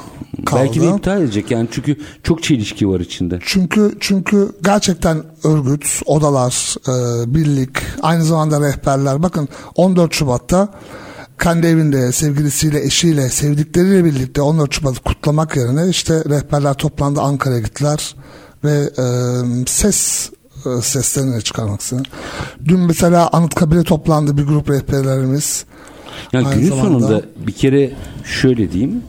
[0.47, 0.63] kaldı.
[0.63, 3.39] Belki de iptal edecek yani çünkü çok çelişki var içinde.
[3.43, 9.23] Çünkü çünkü gerçekten örgüt, odalar, e, birlik, aynı zamanda rehberler.
[9.23, 10.69] Bakın 14 Şubat'ta
[11.43, 18.15] kendi evinde sevgilisiyle, eşiyle, sevdikleriyle birlikte 14 Şubat'ı kutlamak yerine işte rehberler toplandı Ankara'ya gittiler
[18.65, 19.05] ve e,
[19.67, 20.31] ses
[20.67, 22.05] e, seslerini çıkarmak istedim.
[22.65, 25.65] Dün mesela Anıtkabir'e toplandı bir grup rehberlerimiz.
[26.33, 27.93] Yani Aynı günün zamanda- sonunda bir kere
[28.25, 29.03] şöyle diyeyim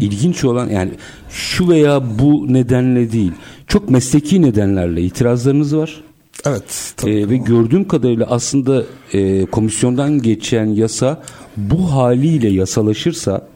[0.00, 0.90] ilginç olan yani
[1.30, 3.32] şu veya bu nedenle değil
[3.66, 6.04] çok mesleki nedenlerle itirazlarınız var.
[6.46, 6.92] Evet.
[6.96, 7.10] tabii.
[7.20, 8.82] Ee, ve gördüğüm kadarıyla aslında
[9.12, 11.22] e, komisyondan geçen yasa
[11.56, 13.46] bu haliyle yasalaşırsa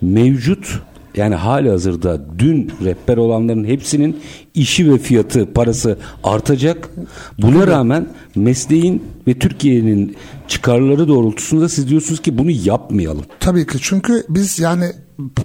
[0.00, 0.80] mevcut
[1.16, 4.20] yani hali hazırda dün rehber olanların hepsinin
[4.54, 6.90] işi ve fiyatı parası artacak.
[7.38, 10.16] Buna rağmen mesleğin ve Türkiye'nin
[10.48, 13.24] çıkarları doğrultusunda siz diyorsunuz ki bunu yapmayalım.
[13.40, 14.92] Tabii ki çünkü biz yani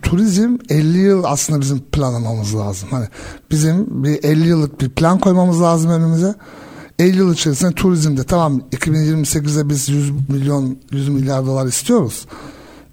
[0.02, 2.90] turizm 50 yıl aslında bizim planlamamız lazım.
[2.92, 3.06] Hani
[3.52, 6.36] bizim bir 50 yıllık bir plan koymamız lazım önümüze.
[7.00, 12.26] 50 yıl içerisinde turizmde tamam 2028'de biz 100 milyon 100 milyar dolar istiyoruz.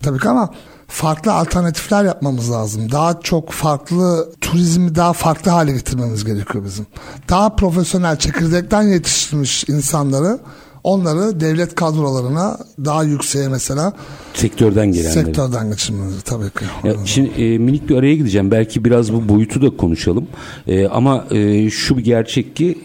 [0.02, 0.50] Tabii ki ama
[0.88, 2.92] farklı alternatifler yapmamız lazım.
[2.92, 6.86] Daha çok farklı turizmi daha farklı hale getirmemiz gerekiyor bizim.
[7.28, 10.38] Daha profesyonel çekirdekten yetiştirilmiş insanları
[10.84, 13.92] onları devlet kadrolarına daha yükseğe mesela
[14.36, 15.12] Sektörden gelenleri.
[15.12, 16.64] sektörden geçirmemiz tabii ki.
[16.84, 18.50] Ya şimdi e, minik bir araya gideceğim.
[18.50, 20.26] Belki biraz bu boyutu da konuşalım.
[20.66, 22.78] E, ama e, şu bir gerçek ki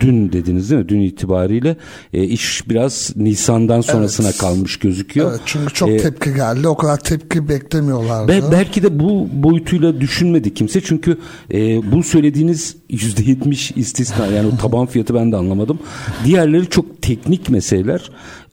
[0.00, 0.88] dün dediniz değil mi?
[0.88, 1.76] Dün itibariyle
[2.12, 4.38] e, iş biraz Nisan'dan sonrasına Evet.
[4.38, 5.30] kalmış gözüküyor.
[5.30, 6.68] Evet, çünkü çok E, tepki geldi.
[6.68, 8.28] O kadar tepki beklemiyorlardı.
[8.28, 11.18] Be- belki de bu boyutuyla düşünmedi kimse çünkü
[11.54, 15.78] e, bu söylediğiniz yüzde yetmiş istisna yani o taban fiyatı ben de anlamadım.
[16.24, 18.10] Diğerleri çok teknik meseleler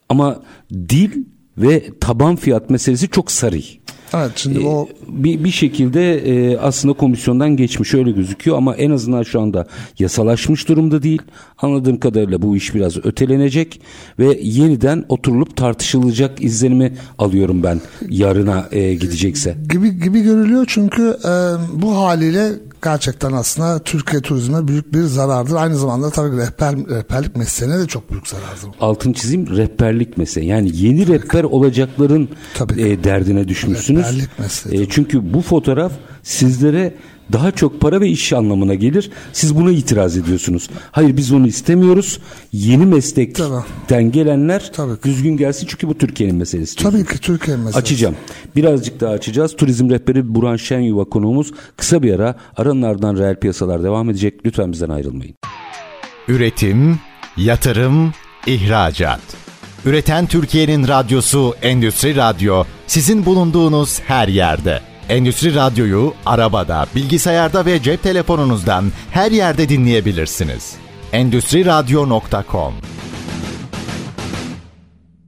[0.09, 0.41] ama
[0.73, 1.11] dil
[1.57, 3.61] ve taban fiyat meselesi çok sarı.
[4.13, 8.91] Evet şimdi Ee, o bir, bir şekilde e, aslında komisyondan geçmiş öyle gözüküyor ama en
[8.91, 9.67] azından şu anda
[9.99, 11.21] yasalaşmış durumda değil.
[11.57, 13.81] Anladığım kadarıyla bu iş biraz ötelenecek
[14.19, 19.57] ve yeniden oturulup tartışılacak izlenimi alıyorum ben yarına e, gidecekse.
[19.69, 21.31] gibi gibi görülüyor çünkü e,
[21.81, 22.51] bu haliyle
[22.83, 25.55] gerçekten aslında Türkiye turizmine büyük bir zarardır.
[25.55, 28.69] Aynı zamanda tabii rehber, rehberlik mesleğine de çok büyük zarardır.
[28.79, 30.47] Altın çizeyim rehberlik mesleği.
[30.47, 34.03] Yani yeni rehber olacakların Tabii e, derdine düşmüşsünüz.
[34.05, 35.91] Rehberlik mesleği, E, çünkü bu fotoğraf
[36.23, 36.93] sizlere
[37.31, 39.11] daha çok para ve iş anlamına gelir.
[39.33, 40.69] Siz buna itiraz ediyorsunuz.
[40.91, 42.19] Hayır biz onu istemiyoruz.
[42.51, 44.11] Yeni meslekten Tabii.
[44.11, 45.03] gelenler Tabii ki.
[45.03, 46.75] düzgün gelsin çünkü bu Türkiye'nin meselesi.
[46.75, 47.77] Tabii ki Türkiye meselesi.
[47.79, 48.15] Açacağım.
[48.55, 49.55] Birazcık daha açacağız.
[49.55, 51.51] Turizm rehberi Burhan Şenyuva konuğumuz.
[51.77, 52.35] Kısa bir ara.
[52.57, 54.45] Aranın ardından reel piyasalar devam edecek.
[54.45, 55.35] Lütfen bizden ayrılmayın.
[56.27, 56.99] Üretim,
[57.37, 58.13] yatırım,
[58.47, 59.19] ihracat.
[59.85, 64.90] Üreten Türkiye'nin radyosu Endüstri Radyo sizin bulunduğunuz her yerde.
[65.11, 70.75] Endüstri Radyo'yu arabada, bilgisayarda ve cep telefonunuzdan her yerde dinleyebilirsiniz.
[71.13, 72.73] Endüstri Radyo.com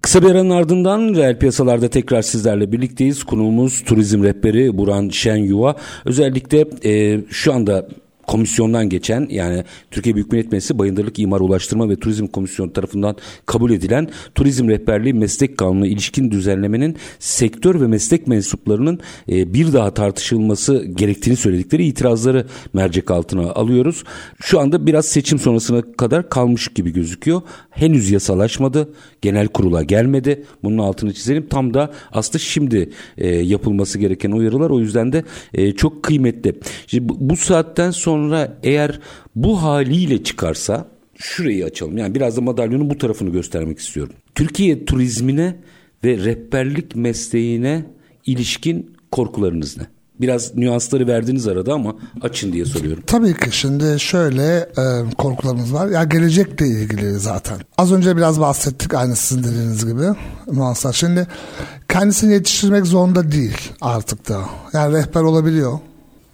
[0.02, 3.24] Kısa bir aranın ardından reel piyasalarda tekrar sizlerle birlikteyiz.
[3.24, 5.76] Konuğumuz turizm rehberi Buran Şenyuva.
[6.06, 7.88] Özellikle e, şu anda
[8.28, 13.72] komisyondan geçen yani Türkiye Büyük Millet Meclisi Bayındırlık İmar Ulaştırma ve Turizm Komisyonu tarafından kabul
[13.72, 20.86] edilen Turizm Rehberliği Meslek Kanunu ilişkin düzenlemenin sektör ve meslek mensuplarının e, bir daha tartışılması
[20.86, 24.04] gerektiğini söyledikleri itirazları mercek altına alıyoruz.
[24.42, 27.42] Şu anda biraz seçim sonrasına kadar kalmış gibi gözüküyor.
[27.70, 28.94] Henüz yasalaşmadı.
[29.22, 30.44] Genel kurula gelmedi.
[30.64, 31.48] Bunun altını çizelim.
[31.48, 34.70] Tam da aslında şimdi e, yapılması gereken uyarılar.
[34.70, 36.56] O yüzden de e, çok kıymetli.
[36.88, 38.23] Şimdi bu, bu saatten sonra
[38.64, 39.00] eğer
[39.36, 41.98] bu haliyle çıkarsa şurayı açalım.
[41.98, 44.14] Yani biraz da madalyonun bu tarafını göstermek istiyorum.
[44.36, 45.56] Türkiye turizmine
[46.04, 47.86] ve rehberlik mesleğine
[48.26, 49.84] ilişkin korkularınız ne?
[50.22, 53.04] Biraz nüansları verdiniz arada ama açın diye soruyorum.
[53.08, 54.84] Tabii ki şimdi şöyle e,
[55.18, 55.88] korkularımız var.
[55.88, 57.58] Ya gelecekle ilgili zaten.
[57.78, 60.04] Az önce biraz bahsettik aynı sizin dediğiniz gibi.
[60.52, 60.94] Nuanslar.
[60.94, 61.28] Şimdi
[61.90, 64.42] kendisini yetiştirmek zorunda değil artık da.
[64.74, 65.80] Yani rehber olabiliyor.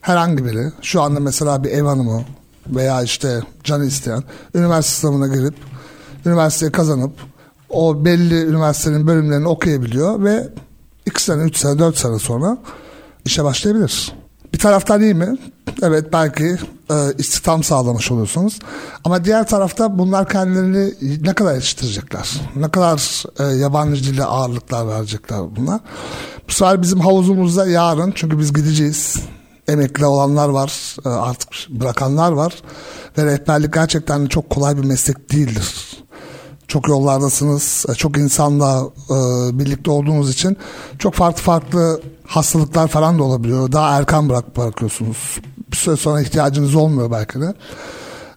[0.01, 0.71] Herhangi biri.
[0.81, 2.23] Şu anda mesela bir ev hanımı
[2.67, 4.23] veya işte canı isteyen
[4.55, 5.55] üniversite sınavına girip
[6.25, 7.12] üniversiteyi kazanıp
[7.69, 10.49] o belli üniversitenin bölümlerini okuyabiliyor ve
[11.05, 12.57] 2 sene, 3 sene, 4 sene sonra
[13.25, 14.13] işe başlayabilir.
[14.53, 15.38] Bir taraftan iyi mi?
[15.81, 16.57] Evet belki
[16.91, 18.59] e, istihdam sağlamış olursunuz.
[19.03, 22.41] Ama diğer tarafta bunlar kendilerini ne kadar yetiştirecekler?
[22.55, 25.79] Ne kadar e, yabancı dile ağırlıklar verecekler bunlar?
[26.49, 29.15] Bu sefer bizim havuzumuzda yarın çünkü biz gideceğiz.
[29.69, 32.53] Emekli olanlar var, e, artık bırakanlar var.
[33.17, 35.99] Ve rehberlik gerçekten çok kolay bir meslek değildir
[36.69, 39.13] çok yollardasınız, e, çok insanla e,
[39.60, 40.58] birlikte olduğunuz için
[40.99, 43.71] çok farklı farklı hastalıklar falan da olabiliyor.
[43.71, 45.38] Daha erken bırak bırakıyorsunuz.
[45.71, 47.53] Bir süre sonra ihtiyacınız olmuyor belki de.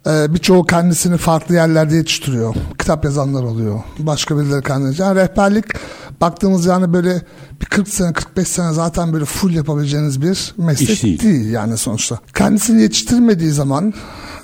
[0.06, 2.54] Birçoğu kendisini farklı yerlerde yetiştiriyor.
[2.78, 3.80] Kitap yazanlar oluyor.
[3.98, 5.00] Başka birileri kendini.
[5.00, 5.64] Yani rehberlik
[6.22, 7.22] baktığımız yani böyle
[7.60, 11.22] bir 40 sene 45 sene zaten böyle full yapabileceğiniz bir meslek değil.
[11.22, 12.18] değil yani sonuçta.
[12.34, 13.94] Kendisini yetiştirmediği zaman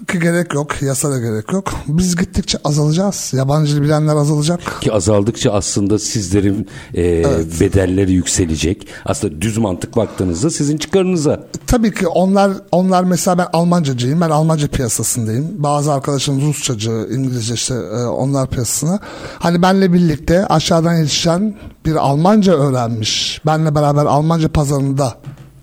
[0.06, 1.70] ki gerek yok, yasada gerek yok.
[1.88, 3.30] Biz gittikçe azalacağız.
[3.34, 4.60] Yabancı dil bilenler azalacak.
[4.80, 7.24] Ki azaldıkça aslında sizlerin e,
[7.60, 8.88] bedelleri yükselecek.
[9.04, 11.46] Aslında düz mantık baktığınızda sizin çıkarınıza.
[11.66, 14.20] Tabii ki onlar onlar mesela ben Almancacıyım.
[14.20, 15.46] Ben Almanca piyasasındayım.
[15.62, 19.00] Bazı arkadaşım Rusçacı, İngilizce işte e, onlar piyasasına.
[19.38, 21.54] Hani benle birlikte aşağıdan yetişen
[21.86, 23.40] bir Almanca öğrenmiş.
[23.46, 25.14] Benle beraber Almanca pazarında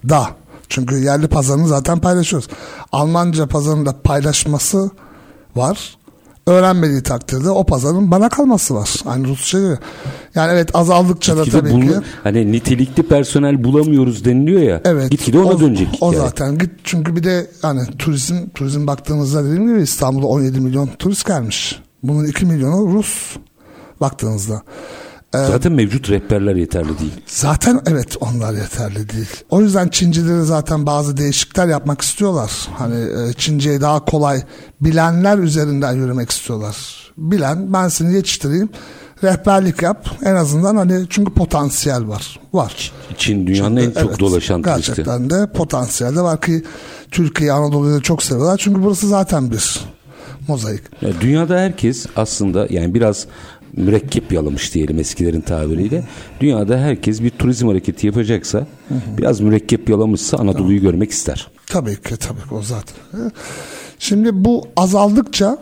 [0.10, 0.28] da
[0.70, 2.50] çünkü yerli pazarını zaten paylaşıyoruz.
[2.92, 4.90] Almanca pazarında paylaşması
[5.56, 5.98] var.
[6.48, 8.90] Öğrenmediği takdirde o pazarın bana kalması var.
[9.06, 9.78] Aynı Rusça gibi.
[10.36, 12.08] Yani evet azaldıkça da Gitgide tabii bunu, ki.
[12.24, 14.82] hani nitelikli personel bulamıyoruz deniliyor ya.
[14.86, 15.12] Evet.
[15.12, 15.88] Gitgide ona o, dönecek.
[16.02, 16.28] O hikaye.
[16.28, 21.28] zaten git çünkü bir de hani turizm turizm baktığımızda dediğim gibi İstanbul'da 17 milyon turist
[21.28, 21.80] gelmiş.
[22.04, 23.38] Bunun 2 milyonu Rus
[24.02, 24.62] baktığınızda.
[25.36, 27.14] Ee, Zaten mevcut rehberler yeterli değil.
[27.28, 29.28] Zaten evet onlar yeterli değil.
[29.50, 32.52] O yüzden Çincileri zaten bazı değişiklikler yapmak istiyorlar.
[32.78, 34.42] Hani e, Çince'yi daha kolay
[34.82, 36.78] bilenler üzerinden yürümek istiyorlar.
[37.18, 38.70] Bilen ben seni yetiştireyim.
[39.24, 40.10] Rehberlik yap.
[40.24, 42.40] En azından hani çünkü potansiyel var.
[42.54, 42.92] Var.
[43.18, 44.88] Çin dünyanın en çok Evet, dolaşan turisti.
[44.88, 46.64] Gerçekten de potansiyel de var ki
[47.12, 48.58] Türkiye Anadolu'yu çok seviyorlar.
[48.58, 49.80] Çünkü burası zaten bir
[50.48, 50.82] mozaik.
[51.02, 53.28] Ya dünyada herkes aslında yani biraz
[53.78, 56.04] mürekkep yalamış diyelim eskilerin tabiriyle.
[56.40, 58.68] Dünyada herkes bir turizm hareketi yapacaksa
[59.18, 61.48] biraz mürekkep yalamışsa Anadolu'yu görmek ister.
[61.68, 62.96] Tabii ki tabii ki o zaten.
[64.00, 65.58] Şimdi bu azaldıkça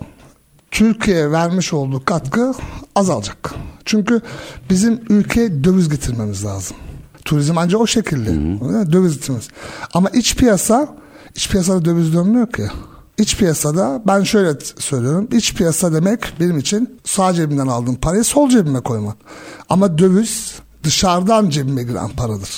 [0.71, 2.53] Türkiye'ye vermiş olduğu katkı
[2.95, 3.53] azalacak.
[3.86, 4.21] Çünkü
[4.69, 6.77] bizim ülkeye döviz getirmemiz lazım.
[7.25, 8.29] Turizm ancak o şekilde.
[8.91, 9.47] Dövizimiz.
[9.93, 10.95] Ama iç piyasa,
[11.36, 12.63] iç piyasada döviz dönmüyor ki.
[13.18, 15.28] İç piyasada ben şöyle söylüyorum.
[15.32, 19.18] İç piyasa demek benim için sağ cebimden aldığım parayı sol cebime koymak.
[19.70, 22.49] Ama döviz dışarıdan cebime giren paradır.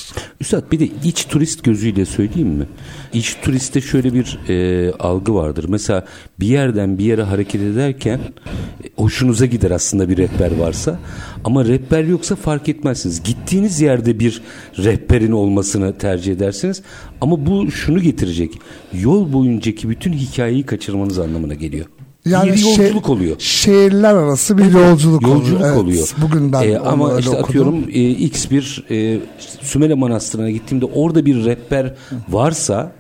[0.42, 2.68] Üstad bir de iç turist gözüyle söyleyeyim mi?
[3.14, 5.66] İç turiste şöyle bir e, algı vardır.
[5.70, 6.06] Mesela
[6.40, 11.00] bir yerden bir yere hareket ederken e, hoşunuza gider aslında bir rehber varsa.
[11.44, 13.24] Ama rehber yoksa fark etmezsiniz.
[13.24, 14.42] Gittiğiniz yerde bir
[14.78, 16.82] rehberin olmasını tercih edersiniz.
[17.22, 18.54] Ama bu şunu getirecek.
[18.94, 21.86] Yol boyuncaki bütün hikayeyi kaçırmanız anlamına geliyor.
[22.26, 23.36] Yani bir şey- yolculuk oluyor.
[23.40, 25.70] Şehirler arası bir yolculuk, Yolculuk oluyor.
[25.70, 26.08] Evet, oluyor.
[26.22, 27.46] Bugün ben Ee, ama işte okudum.
[27.46, 29.20] atıyorum e, X bir e,
[29.62, 31.94] Sümele Manastırı'na gittiğimde orada bir rehber
[32.30, 32.92] varsa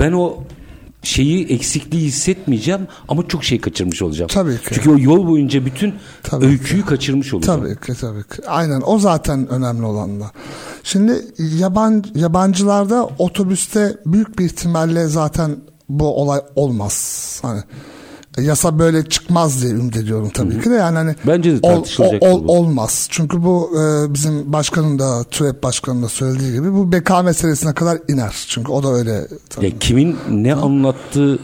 [0.00, 0.36] ben o
[1.02, 4.28] şeyi eksikliği hissetmeyeceğim ama çok şey kaçırmış olacağım.
[4.34, 4.64] Tabii ki.
[4.72, 7.60] Çünkü o yol boyunca bütün Tabii öyküyü kaçırmış olacağım.
[7.60, 8.48] Tabii ki tabii ki.
[8.48, 10.30] Aynen o zaten önemli olan da.
[10.84, 11.12] Şimdi
[11.58, 15.56] yaban yabancılarda otobüste büyük bir ihtimalle zaten
[15.88, 17.38] bu olay olmaz.
[17.42, 17.60] Hani
[18.42, 22.52] yasa böyle çıkmaz diye ümit ediyorum tabii ki de yani hani Bence de tartışılacaktır bu.
[22.52, 23.06] olmaz.
[23.10, 27.98] Çünkü bu e, bizim başkanın da TÜREP başkanının da söylediği gibi bu beka meselesine kadar
[28.08, 28.44] iner.
[28.48, 29.26] Çünkü o da öyle
[29.60, 31.38] Ya kimin ne anlattığı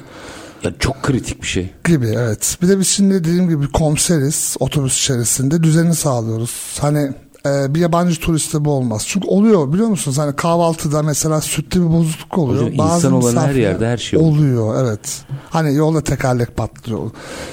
[0.63, 1.71] ya çok kritik bir şey.
[1.85, 2.59] gibi evet.
[2.63, 6.77] Bir de biz şimdi dediğim gibi komiseriz otobüs içerisinde düzeni sağlıyoruz.
[6.81, 7.13] Hani
[7.47, 9.05] e, bir yabancı turiste bu olmaz.
[9.07, 10.19] Çünkü oluyor biliyor musunuz?
[10.19, 12.63] Hani kahvaltıda mesela sütlü bir bozukluk oluyor.
[12.63, 14.29] Hocam, insan olan her yerde her şey olur.
[14.29, 14.85] oluyor.
[14.85, 15.25] Evet.
[15.51, 17.11] Hani yolda tekerlek patlıyor.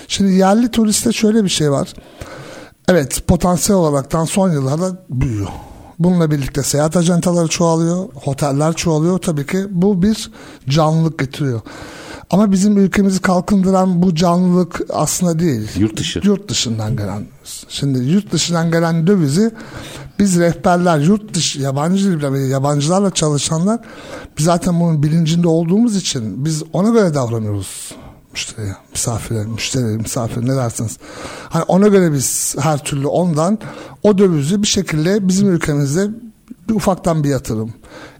[0.08, 1.94] Şimdi yerli turiste şöyle bir şey var.
[2.90, 5.48] Evet potansiyel olaraktan son yıllarda büyüyor.
[6.00, 9.18] Bununla birlikte seyahat ajantaları çoğalıyor, oteller çoğalıyor.
[9.18, 10.32] Tabii ki bu bir
[10.70, 11.62] canlılık getiriyor.
[12.32, 15.70] Ama bizim ülkemizi kalkındıran bu canlılık aslında değil.
[15.78, 16.22] Yurt dışı.
[16.24, 17.26] Yurt dışından gelen.
[17.70, 19.52] Şimdi yurt dışından gelen dövizi
[20.20, 22.10] biz rehberler, yurt dışı yabancı
[22.50, 23.80] yabancılarla çalışanlar
[24.38, 27.92] biz zaten bunun bilincinde olduğumuz için biz ona göre davranıyoruz
[28.32, 30.98] müşteriye, misafire, müşteri, misafir ne dersiniz?
[31.50, 33.60] Hani ona göre biz her türlü ondan
[34.04, 36.10] o dövizi bir şekilde bizim ülkemizde
[36.70, 37.74] bir ufaktan bir yatırım.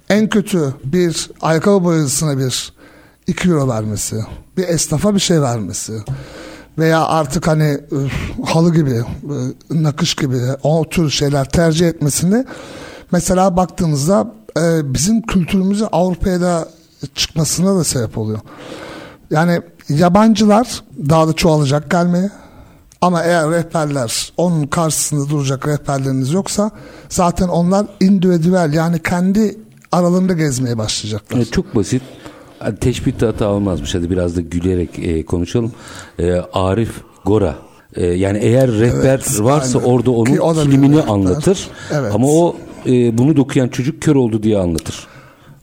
[0.10, 2.74] En kötü bir ayakkabı boyacısına bir
[3.28, 4.16] 2 euro vermesi,
[4.58, 5.94] bir esnafa bir şey vermesi
[6.78, 7.78] veya artık hani
[8.46, 9.04] halı gibi, e,
[9.84, 12.46] nakış gibi o tür şeyler tercih etmesini
[13.12, 16.68] mesela baktığınızda e, bizim kültürümüzü Avrupa'ya da
[17.16, 18.40] çıkmasına da sebep oluyor.
[19.32, 22.30] Yani yabancılar daha da çoğalacak gelmeye.
[23.02, 26.72] Ama eğer rehberler onun karşısında duracak rehberleriniz yoksa
[27.10, 29.58] zaten onlar individual yani kendi
[29.92, 31.38] aralarında gezmeye başlayacaklar.
[31.38, 32.02] Evet, çok basit.
[32.64, 33.96] Hadi Teşbihte hata olmazmış.
[33.96, 35.72] Hadi biraz da gülerek e, konuşalım.
[36.20, 36.92] E, Arif
[37.26, 37.56] Gora.
[37.96, 39.90] E, yani eğer rehber Evet, varsa aynen.
[39.90, 41.68] orada onun Ki o kilimini anlatır.
[41.94, 42.16] Evet.
[42.16, 42.56] Ama o
[42.86, 45.08] e, bunu dokuyan çocuk kör oldu diye anlatır.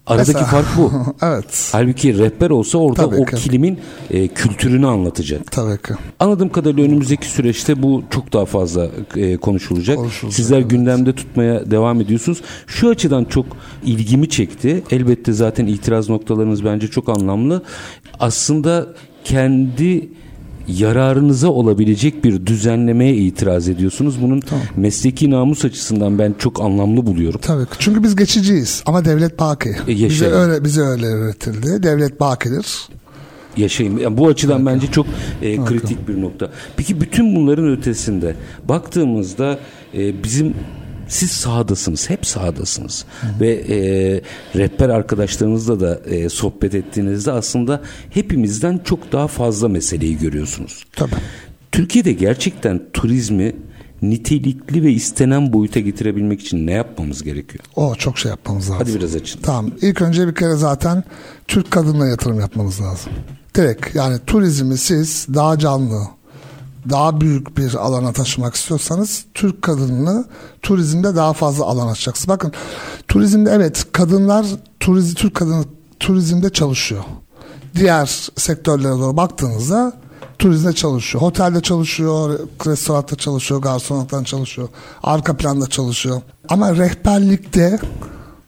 [0.08, 0.92] Aradaki Mesela- fark bu.
[1.26, 1.68] evet.
[1.72, 3.36] Halbuki rehber olsa orada Tabii o ki.
[3.36, 3.78] kilimin
[4.10, 5.52] e, kültürünü anlatacak.
[5.52, 5.94] Tabii ki.
[6.20, 9.96] Anladığım kadarıyla önümüzdeki süreçte bu çok daha fazla e, konuşulacak.
[9.96, 10.70] Konuşulacak, Sizler evet.
[10.70, 12.40] gündemde tutmaya devam ediyorsunuz.
[12.66, 13.46] Şu açıdan çok
[13.84, 14.82] ilgimi çekti.
[14.90, 17.62] Elbette zaten itiraz noktalarınız bence çok anlamlı.
[18.20, 18.86] Aslında
[19.24, 20.08] kendi
[20.68, 24.22] yararınıza olabilecek bir düzenlemeye itiraz ediyorsunuz.
[24.22, 24.42] Bunun
[24.76, 27.40] mesleki namus açısından ben çok anlamlı buluyorum.
[27.42, 27.64] Tabii.
[27.78, 29.68] Çünkü biz geçiciyiz ama devlet baki.
[29.68, 31.82] E, bize öyle bize öyle öğretildi.
[31.82, 32.88] Devlet bakidir.
[33.56, 33.98] yaşayayım.
[33.98, 35.06] Yani bu açıdan bence çok
[35.42, 36.50] e, kritik bir nokta.
[36.76, 38.34] Peki bütün bunların ötesinde
[38.68, 39.58] baktığımızda
[39.94, 40.54] e, bizim
[41.08, 43.04] siz sahadasınız, hep sahadasınız
[43.40, 43.76] ve e,
[44.58, 50.84] rehber arkadaşlarınızla da e, sohbet ettiğinizde aslında hepimizden çok daha fazla meseleyi görüyorsunuz.
[50.96, 51.14] Tabii.
[51.72, 53.52] Türkiye'de gerçekten turizmi
[54.02, 57.64] nitelikli ve istenen boyuta getirebilmek için ne yapmamız gerekiyor?
[57.76, 58.76] O çok şey yapmamız lazım.
[58.78, 59.40] Hadi biraz açın.
[59.42, 59.70] Tamam.
[59.82, 61.04] İlk önce bir kere zaten
[61.48, 63.12] Türk kadınına yatırım yapmamız lazım.
[63.54, 66.02] Direkt yani turizmi siz daha canlı,
[66.90, 70.24] daha büyük bir alana taşımak istiyorsanız Türk kadınını
[70.62, 72.28] turizmde daha fazla alan açacaksınız.
[72.28, 72.52] Bakın
[73.08, 74.46] turizmde evet kadınlar
[74.80, 75.64] turizm Türk kadını
[76.00, 77.04] turizmde çalışıyor.
[77.74, 79.92] Diğer sektörlere doğru baktığınızda
[80.38, 81.24] turizmde çalışıyor.
[81.24, 84.68] Otelde çalışıyor, restoranda çalışıyor, garsonluktan çalışıyor,
[85.02, 86.22] arka planda çalışıyor.
[86.48, 87.78] Ama rehberlikte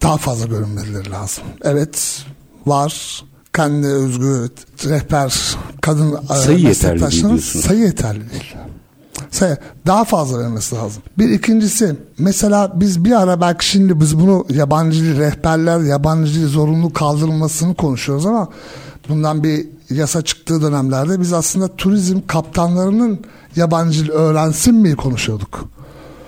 [0.03, 1.45] daha fazla görünmeleri lazım.
[1.63, 2.25] Evet
[2.67, 3.23] var
[3.53, 4.51] kendi özgü
[4.85, 7.45] rehber kadın e, Sayı yeterli değil diyorsunuz.
[7.65, 8.55] sayı yeterli değil.
[9.31, 11.03] Sayı daha fazla vermesi lazım.
[11.19, 16.47] Bir ikincisi mesela biz bir ara belki şimdi biz bunu yabancı dil rehberler yabancı dil
[16.49, 18.49] zorunlu kaldırılmasını konuşuyoruz ama
[19.09, 23.21] bundan bir yasa çıktığı dönemlerde biz aslında turizm kaptanlarının
[23.57, 25.65] yabancı dil öğrensin mi konuşuyorduk.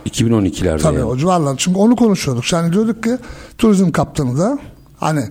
[0.06, 1.04] 2012'lerde Tabii yani.
[1.04, 1.54] o civarlar.
[1.56, 2.52] Çünkü onu konuşuyorduk.
[2.52, 3.18] Yani diyorduk ki
[3.58, 4.58] turizm kaptanı da
[4.96, 5.24] hani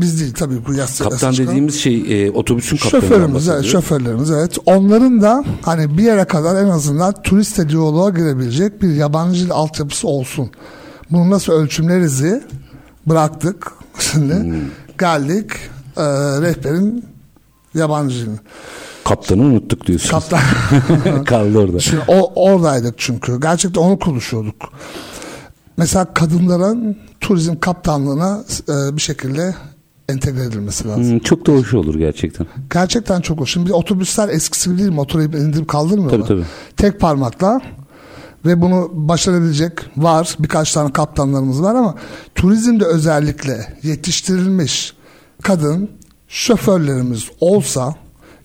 [0.00, 3.02] biz değil tabii bu yas Kaptan çıkan- dediğimiz şey e, otobüsün kaptanı.
[3.02, 4.58] Şoförümüz, evet, şoförlerimiz evet.
[4.66, 10.08] Onların da hani bir yere kadar en azından turist diyaloğa girebilecek bir yabancı dil altyapısı
[10.08, 10.50] olsun.
[11.10, 12.42] Bunu nasıl ölçümlerizi
[13.06, 13.72] bıraktık.
[13.98, 14.54] Şimdi Hmm.
[14.98, 15.50] geldik
[15.96, 16.02] e,
[16.40, 17.04] rehberin
[17.74, 18.36] yabancı dilini.
[19.04, 20.10] Kaptanı unuttuk diyorsun.
[20.10, 20.40] Kaptan
[21.24, 21.80] Kaldı orada.
[21.80, 23.40] Şimdi o, oradaydık çünkü.
[23.40, 24.54] Gerçekten onu konuşuyorduk.
[25.76, 29.54] Mesela kadınların turizm kaptanlığına e, bir şekilde
[30.10, 31.10] entegre edilmesi lazım.
[31.10, 32.46] Hmm, çok da hoş olur gerçekten.
[32.72, 33.52] Gerçekten çok hoş.
[33.52, 36.18] Şimdi otobüsler eskisi gibi değil motoru indirip kaldırmıyorlar.
[36.18, 36.46] Tabii, tabii.
[36.76, 37.60] Tek parmakla
[38.46, 40.36] ve bunu başarabilecek var.
[40.38, 41.94] Birkaç tane kaptanlarımız var ama
[42.34, 44.94] turizmde özellikle yetiştirilmiş
[45.42, 45.90] kadın
[46.28, 47.94] şoförlerimiz olsa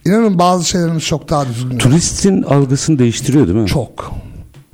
[0.06, 1.78] inanın bazı şeylerimiz çok daha düzgün.
[1.78, 3.68] Turistin algısını değiştiriyor değil mi?
[3.68, 4.12] Çok.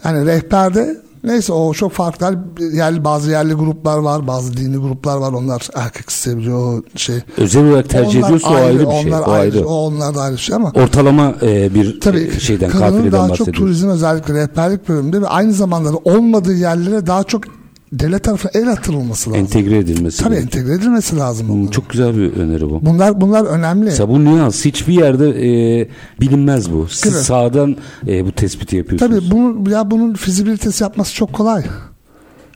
[0.03, 2.39] Yani rehberde neyse o çok farklı.
[2.73, 5.33] Yerli, bazı yerli gruplar var, bazı dini gruplar var.
[5.33, 7.15] Onlar erkek seviyor şey.
[7.37, 9.07] Özel olarak tercih Onlar ediyorsa o ayrı bir şey.
[9.07, 9.65] Onlar O ayrı.
[9.65, 13.27] O onlar da ayrı şey ama Ortalama e, bir Tabii e, şeyden kadının kafileden daha
[13.27, 13.59] çok bahsediyoruz.
[13.59, 17.43] turizm özellikle rehberlik bölümünde ve aynı zamanda da olmadığı yerlere daha çok
[17.91, 19.41] devlet tarafından el atılması lazım.
[19.43, 20.23] Entegre edilmesi.
[20.23, 21.47] Tabii entegre edilmesi lazım.
[21.47, 21.71] Hmm, bunların.
[21.71, 22.85] Çok güzel bir öneri bu.
[22.85, 23.85] Bunlar bunlar önemli.
[23.85, 25.87] Mesela bu nüans hiçbir yerde e,
[26.21, 26.87] bilinmez bu.
[26.87, 27.19] Siz mi?
[27.19, 27.75] sağdan
[28.07, 29.19] e, bu tespiti yapıyorsunuz.
[29.19, 31.63] Tabii bunu ya bunun fizibilitesi yapması çok kolay.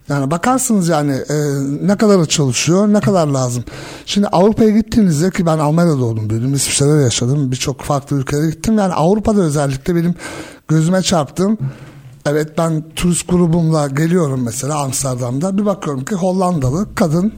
[0.09, 1.35] Yani bakarsınız yani e,
[1.81, 3.63] ne kadar çalışıyor, ne kadar lazım.
[4.05, 8.77] Şimdi Avrupa'ya gittiğinizde ki ben Almanya'da doğdum, büyüdüm, İsviçre'de yaşadım, birçok farklı ülkelere gittim.
[8.77, 10.15] Yani Avrupa'da özellikle benim
[10.67, 11.57] gözüme çarptığım
[12.25, 15.57] Evet ben turist grubumla geliyorum mesela Amsterdam'da.
[15.57, 17.33] Bir bakıyorum ki Hollandalı kadın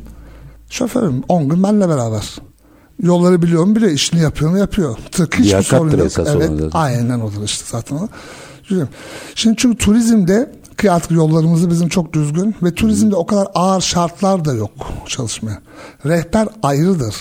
[0.69, 2.35] şoförüm 10 gün benimle beraber.
[3.03, 4.97] Yolları biliyorum bile işini yapıyor mu yapıyor.
[5.11, 6.05] Tık hiçbir Liyakattır sorun yok.
[6.05, 8.09] esas Evet aynen odur işte zaten.
[8.63, 8.87] Şimdi
[9.35, 14.53] çünkü turizmde ki artık yollarımız bizim çok düzgün ve turizmde o kadar ağır şartlar da
[14.53, 14.71] yok
[15.07, 15.61] çalışmaya.
[16.05, 17.15] Rehber ayrıdır.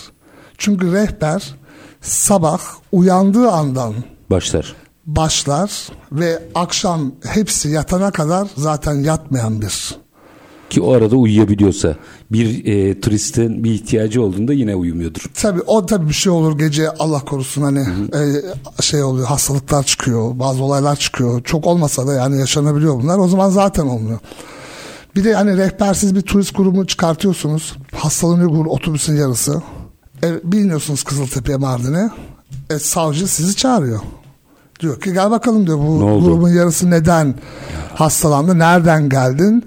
[0.58, 1.54] Çünkü rehber
[2.00, 2.60] sabah
[2.92, 3.94] uyandığı andan
[4.30, 4.74] Başlar.
[5.06, 9.96] Başlar ve akşam hepsi yatana kadar zaten yatmayan bir.
[10.70, 11.96] Ki o arada uyuyabiliyorsa
[12.32, 15.24] bir e, turistin bir ihtiyacı olduğunda yine uyumuyordur.
[15.34, 17.80] Tabii o tabii bir şey olur gece Allah korusun hani
[18.14, 23.28] e, şey oluyor hastalıklar çıkıyor bazı olaylar çıkıyor çok olmasa da yani yaşanabiliyor bunlar o
[23.28, 24.18] zaman zaten olmuyor.
[25.16, 29.62] Bir de hani rehbersiz bir turist grubu çıkartıyorsunuz hastalanıyor grubu, otobüsün yarısı
[30.24, 32.10] e, biniyorsunuz Kızıltepe'ye Mardin'e
[32.70, 34.00] e, savcı sizi çağırıyor.
[34.80, 37.34] Diyor ki gel bakalım diyor bu grubun yarısı neden
[37.94, 39.64] hastalandı nereden geldin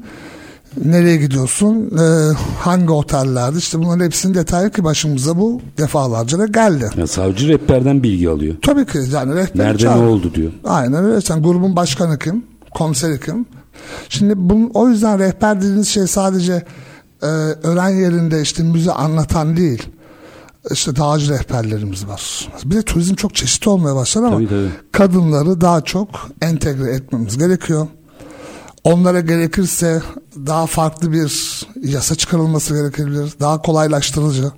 [0.85, 6.89] nereye gidiyorsun e, hangi otellerde işte bunların hepsinin detayı ki başımıza bu defalarca da geldi.
[6.97, 8.55] Yani savcı rehberden bilgi alıyor.
[8.61, 10.01] Tabii ki yani rehber Nerede çağır.
[10.01, 10.51] ne oldu diyor.
[10.63, 11.21] Aynen öyle.
[11.21, 12.43] Sen grubun başkanı kim?
[12.75, 13.45] Komiseri kim?
[14.09, 16.63] Şimdi bunun, o yüzden rehber dediğiniz şey sadece
[17.21, 17.25] e,
[17.63, 19.83] öğren yerinde işte müze anlatan değil.
[20.71, 22.49] İşte dağcı rehberlerimiz var.
[22.65, 24.69] Bir de turizm çok çeşitli olmaya başladı ama Tabii, tabii.
[24.91, 26.09] kadınları daha çok
[26.41, 27.87] entegre etmemiz gerekiyor.
[28.83, 30.01] Onlara gerekirse
[30.35, 33.33] daha farklı bir yasa çıkarılması gerekebilir.
[33.39, 34.51] Daha kolaylaştırıcı,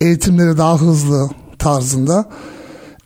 [0.00, 2.28] eğitimleri daha hızlı tarzında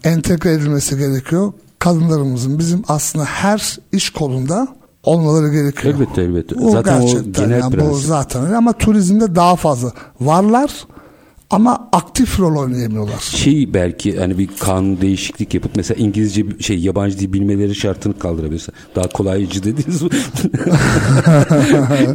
[0.05, 1.53] entegre edilmesi gerekiyor.
[1.79, 4.69] Kadınlarımızın bizim aslında her iş kolunda
[5.03, 5.95] olmaları gerekiyor.
[5.95, 6.59] Elbette elbette.
[6.59, 10.87] Bu Zaten o gerçekten genel yani bu zaten öyle ama turizmde daha fazla varlar
[11.51, 13.19] ama aktif rol oynayamıyorlar.
[13.21, 18.73] Şey belki hani bir kanun değişiklik yapıp mesela İngilizce şey yabancı dil bilmeleri şartını kaldırabilirse
[18.97, 20.09] daha kolaycı dediniz bu.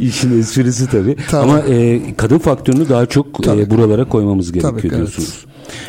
[0.00, 1.16] İşin esprisi tabii.
[1.30, 1.50] Tabii.
[1.50, 3.60] Ama e, kadın faktörünü daha çok Tabii.
[3.60, 4.96] e, buralara koymamız gerekiyor Tabii ki, evet.
[4.96, 5.44] diyorsunuz.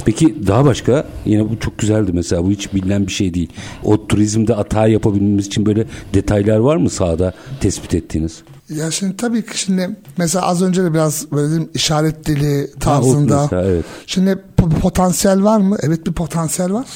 [0.06, 3.50] Peki daha başka yine bu çok güzeldi mesela bu hiç bilinen bir şey değil.
[3.84, 8.44] O turizmde hata yapabilmemiz için böyle detaylar var mı sahada tespit ettiğiniz?
[8.76, 13.42] Ya şimdi tabii ki şimdi mesela az önce de biraz böyle dedim işaret dili tarzında.
[13.42, 13.86] mesela, evet.
[14.08, 15.78] Şimdi po- potansiyel var mı?
[15.82, 16.88] Evet bir potansiyel var.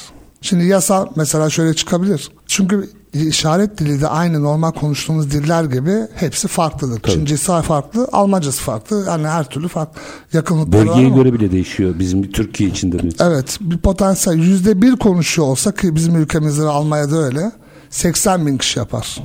[0.41, 2.31] Şimdi yasa mesela şöyle çıkabilir.
[2.47, 7.01] Çünkü işaret dili de aynı normal konuştuğumuz diller gibi hepsi farklıdır.
[7.11, 9.03] Çincesi farklı, Almancası farklı.
[9.07, 10.01] Yani her türlü farklı.
[10.33, 13.09] Yakınlıkları Bölgeye göre bile değişiyor bizim Türkiye içinde mi?
[13.19, 17.51] Evet bir potansiyel yüzde bir konuşuyor olsa ki bizim ülkemizde ve Almanya'da öyle
[17.89, 19.17] 80 bin kişi yapar.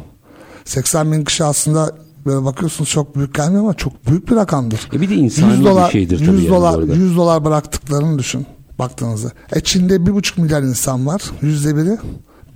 [0.64, 1.92] 80 bin kişi aslında
[2.26, 4.88] böyle bakıyorsunuz çok büyük gelmiyor ama çok büyük bir rakamdır.
[4.94, 6.94] E bir de insani bir şeydir tabii 100 yani bu dolar, arada.
[6.94, 8.46] 100 dolar bıraktıklarını düşün
[8.78, 9.30] baktığınızda.
[9.52, 11.22] E Çin'de bir buçuk milyar insan var.
[11.42, 11.98] Yüzde biri.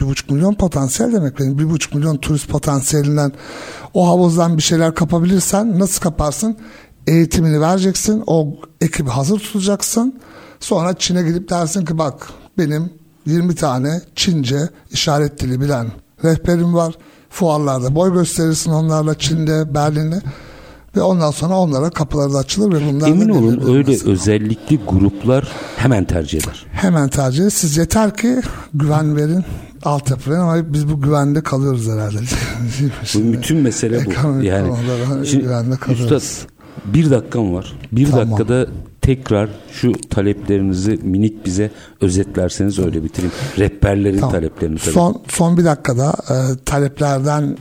[0.00, 1.58] Bir buçuk milyon potansiyel demek benim.
[1.58, 3.32] Bir buçuk milyon turist potansiyelinden
[3.94, 6.56] o havuzdan bir şeyler kapabilirsen nasıl kaparsın?
[7.06, 8.24] Eğitimini vereceksin.
[8.26, 8.48] O
[8.80, 10.20] ekibi hazır tutacaksın.
[10.60, 12.90] Sonra Çin'e gidip dersin ki bak benim
[13.26, 15.86] 20 tane Çince işaret dili bilen
[16.24, 16.94] rehberim var.
[17.36, 20.22] Fuarlarda boy gösterirsin onlarla Çin'de, Berlin'de
[20.96, 24.12] ve ondan sonra onlara kapıları da açılır ve bunlar Emin olun öyle mesela.
[24.12, 26.66] özellikli gruplar hemen tercih eder.
[26.72, 27.48] Hemen tercih edin.
[27.48, 28.40] Siz yeter ki
[28.74, 29.44] güven verin,
[29.84, 32.18] altyapı verin ama biz bu güvende kalıyoruz herhalde.
[33.14, 34.10] Bu bütün mesele bu.
[34.10, 34.72] ekonomik Yani
[35.24, 36.12] şimdi, güvende kalıyoruz.
[36.12, 37.72] üstad bir dakikam var.
[37.92, 38.30] Bir Tamam.
[38.30, 38.66] dakikada
[39.00, 41.70] tekrar şu taleplerinizi minik bize
[42.00, 43.32] özetlerseniz öyle bitireyim.
[43.58, 44.32] Rehberlerin Tamam.
[44.34, 44.90] taleplerini tabii.
[44.94, 47.56] Son, son bir dakikada e, taleplerden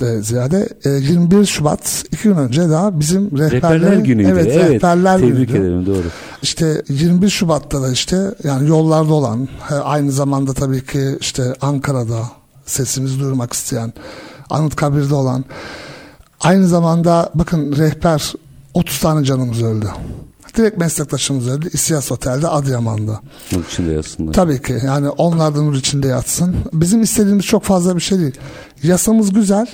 [0.00, 4.28] de ziyade e, 21 Şubat iki gün önce daha bizim Rehberler günüydü.
[4.32, 5.52] Evet, Evet, rehberler tebrik günüydü.
[5.66, 6.04] ederim doğru.
[6.42, 12.18] İşte 21 Şubat'ta da işte yani yollarda olan he, aynı zamanda tabii ki işte Ankara'da
[12.66, 13.92] sesimizi duyurmak isteyen
[14.50, 15.44] Anıtkabir'de olan
[16.40, 18.32] aynı zamanda bakın rehber
[18.74, 19.86] 30 tane canımız öldü.
[20.56, 21.68] Direkt meslektaşımız öldü.
[21.72, 23.20] İsyas Otel'de Adıyaman'da.
[23.52, 24.32] Bunun için de yazsınlar.
[24.32, 26.56] Tabii ki yani onlar da nur içinde yatsın.
[26.72, 28.34] Bizim istediğimiz çok fazla bir şey değil.
[28.82, 29.66] Yasamız güzel.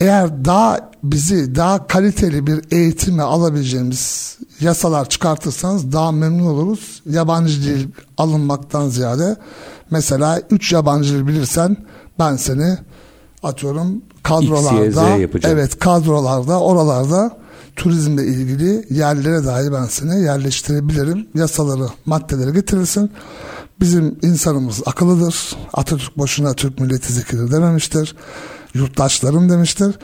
[0.00, 7.02] Eğer daha bizi daha kaliteli bir eğitime alabileceğimiz yasalar çıkartırsanız daha memnun oluruz.
[7.10, 7.86] Yabancı dil
[8.18, 9.36] alınmaktan ziyade
[9.90, 11.76] mesela 3 yabancı dil bilirsen
[12.18, 12.78] ben seni
[13.42, 15.58] atıyorum kadrolarda XYZ yapacağım.
[15.58, 17.38] evet kadrolarda oralarda
[17.76, 21.28] turizmle ilgili yerlere dahi ben seni yerleştirebilirim.
[21.34, 23.10] Yasaları, maddeleri getirirsin.
[23.80, 25.56] Bizim insanımız akıllıdır.
[25.72, 28.16] Atatürk boşuna Türk milleti zekidir dememiştir.
[28.74, 29.98] Yurttaşlarım demiştir.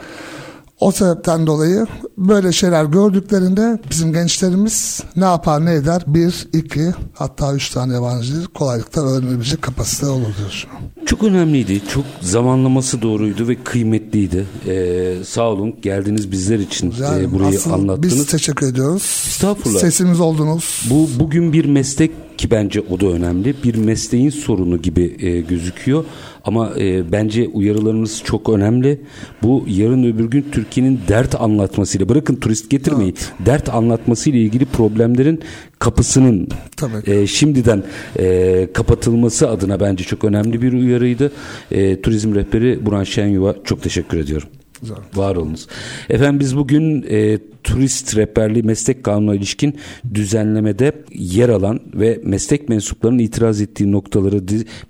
[0.81, 1.87] O sebepten dolayı
[2.19, 6.03] böyle şeyler gördüklerinde bizim gençlerimiz ne yapar ne eder?
[6.07, 10.69] Bir, iki hatta üç tane yabancı dil kolaylıkla öğrenebilecek kapasite olur diyor.
[11.07, 11.81] Çok önemliydi.
[11.89, 14.47] Çok zamanlaması doğruydu ve kıymetliydi.
[14.69, 18.19] Ee, sağ olun geldiniz bizler için Yani e, burayı anlattınız.
[18.19, 19.25] Biz teşekkür ediyoruz.
[19.27, 19.81] Estağfurullah.
[19.81, 20.87] Sesimiz oldunuz.
[20.91, 22.11] Bu bugün bir meslek
[22.45, 23.55] ki bence o da önemli.
[23.65, 26.05] Bir mesleğin sorunu gibi e, gözüküyor.
[26.45, 29.01] Ama e, bence uyarılarınız çok önemli.
[29.43, 33.15] Bu yarın öbür gün Türkiye'nin dert anlatmasıyla bırakın turist getirmeyi.
[33.47, 35.41] Dert anlatmasıyla ilgili problemlerin
[35.79, 37.83] kapısının Tabii e, şimdiden
[38.19, 41.33] e, kapatılması adına bence çok önemli bir uyarıydı.
[41.71, 44.49] E, turizm rehberi Burhan Şenyuva çok teşekkür ediyorum.
[44.85, 44.97] Güzel.
[45.15, 45.67] Var olunuz.
[46.11, 49.77] Efendim biz bugün e, turist rehberliği meslek kanununa ilişkin
[50.15, 54.49] düzenlemede yer alan ve meslek mensuplarının itiraz ettiği noktaları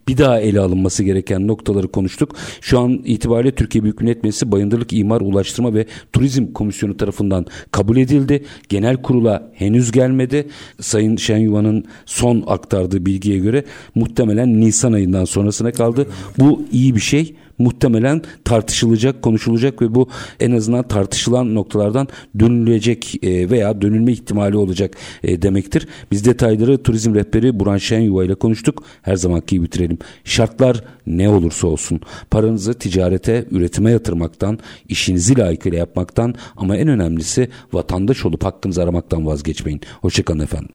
[0.09, 2.37] bir daha ele alınması gereken noktaları konuştuk.
[2.61, 7.97] Şu an itibariyle Türkiye Büyük Millet Meclisi Bayındırlık İmar Ulaştırma ve Turizm Komisyonu tarafından kabul
[7.97, 8.45] edildi.
[8.69, 10.47] Genel kurula henüz gelmedi.
[10.81, 13.65] Sayın Şenyuva'nın son aktardığı bilgiye göre
[13.95, 16.07] muhtemelen Nisan ayından sonrasına kaldı.
[16.39, 20.09] Bu iyi bir şey muhtemelen tartışılacak, konuşulacak ve bu
[20.41, 25.89] en azından tartışılan noktalardan dönülecek e, veya dönülme ihtimali olacak e, demektir.
[26.11, 28.85] Biz detayları turizm rehberi Burhan Şenyuva ile konuştuk.
[29.03, 29.99] Her zamanki bitirelim.
[30.25, 32.01] Şartlar ne olursa olsun
[32.31, 39.81] paranızı ticarete, üretime yatırmaktan, işinizi layıkıyla yapmaktan ama en önemlisi vatandaş olup hakkınızı aramaktan vazgeçmeyin.
[40.01, 40.71] Hoşçakalın efendim.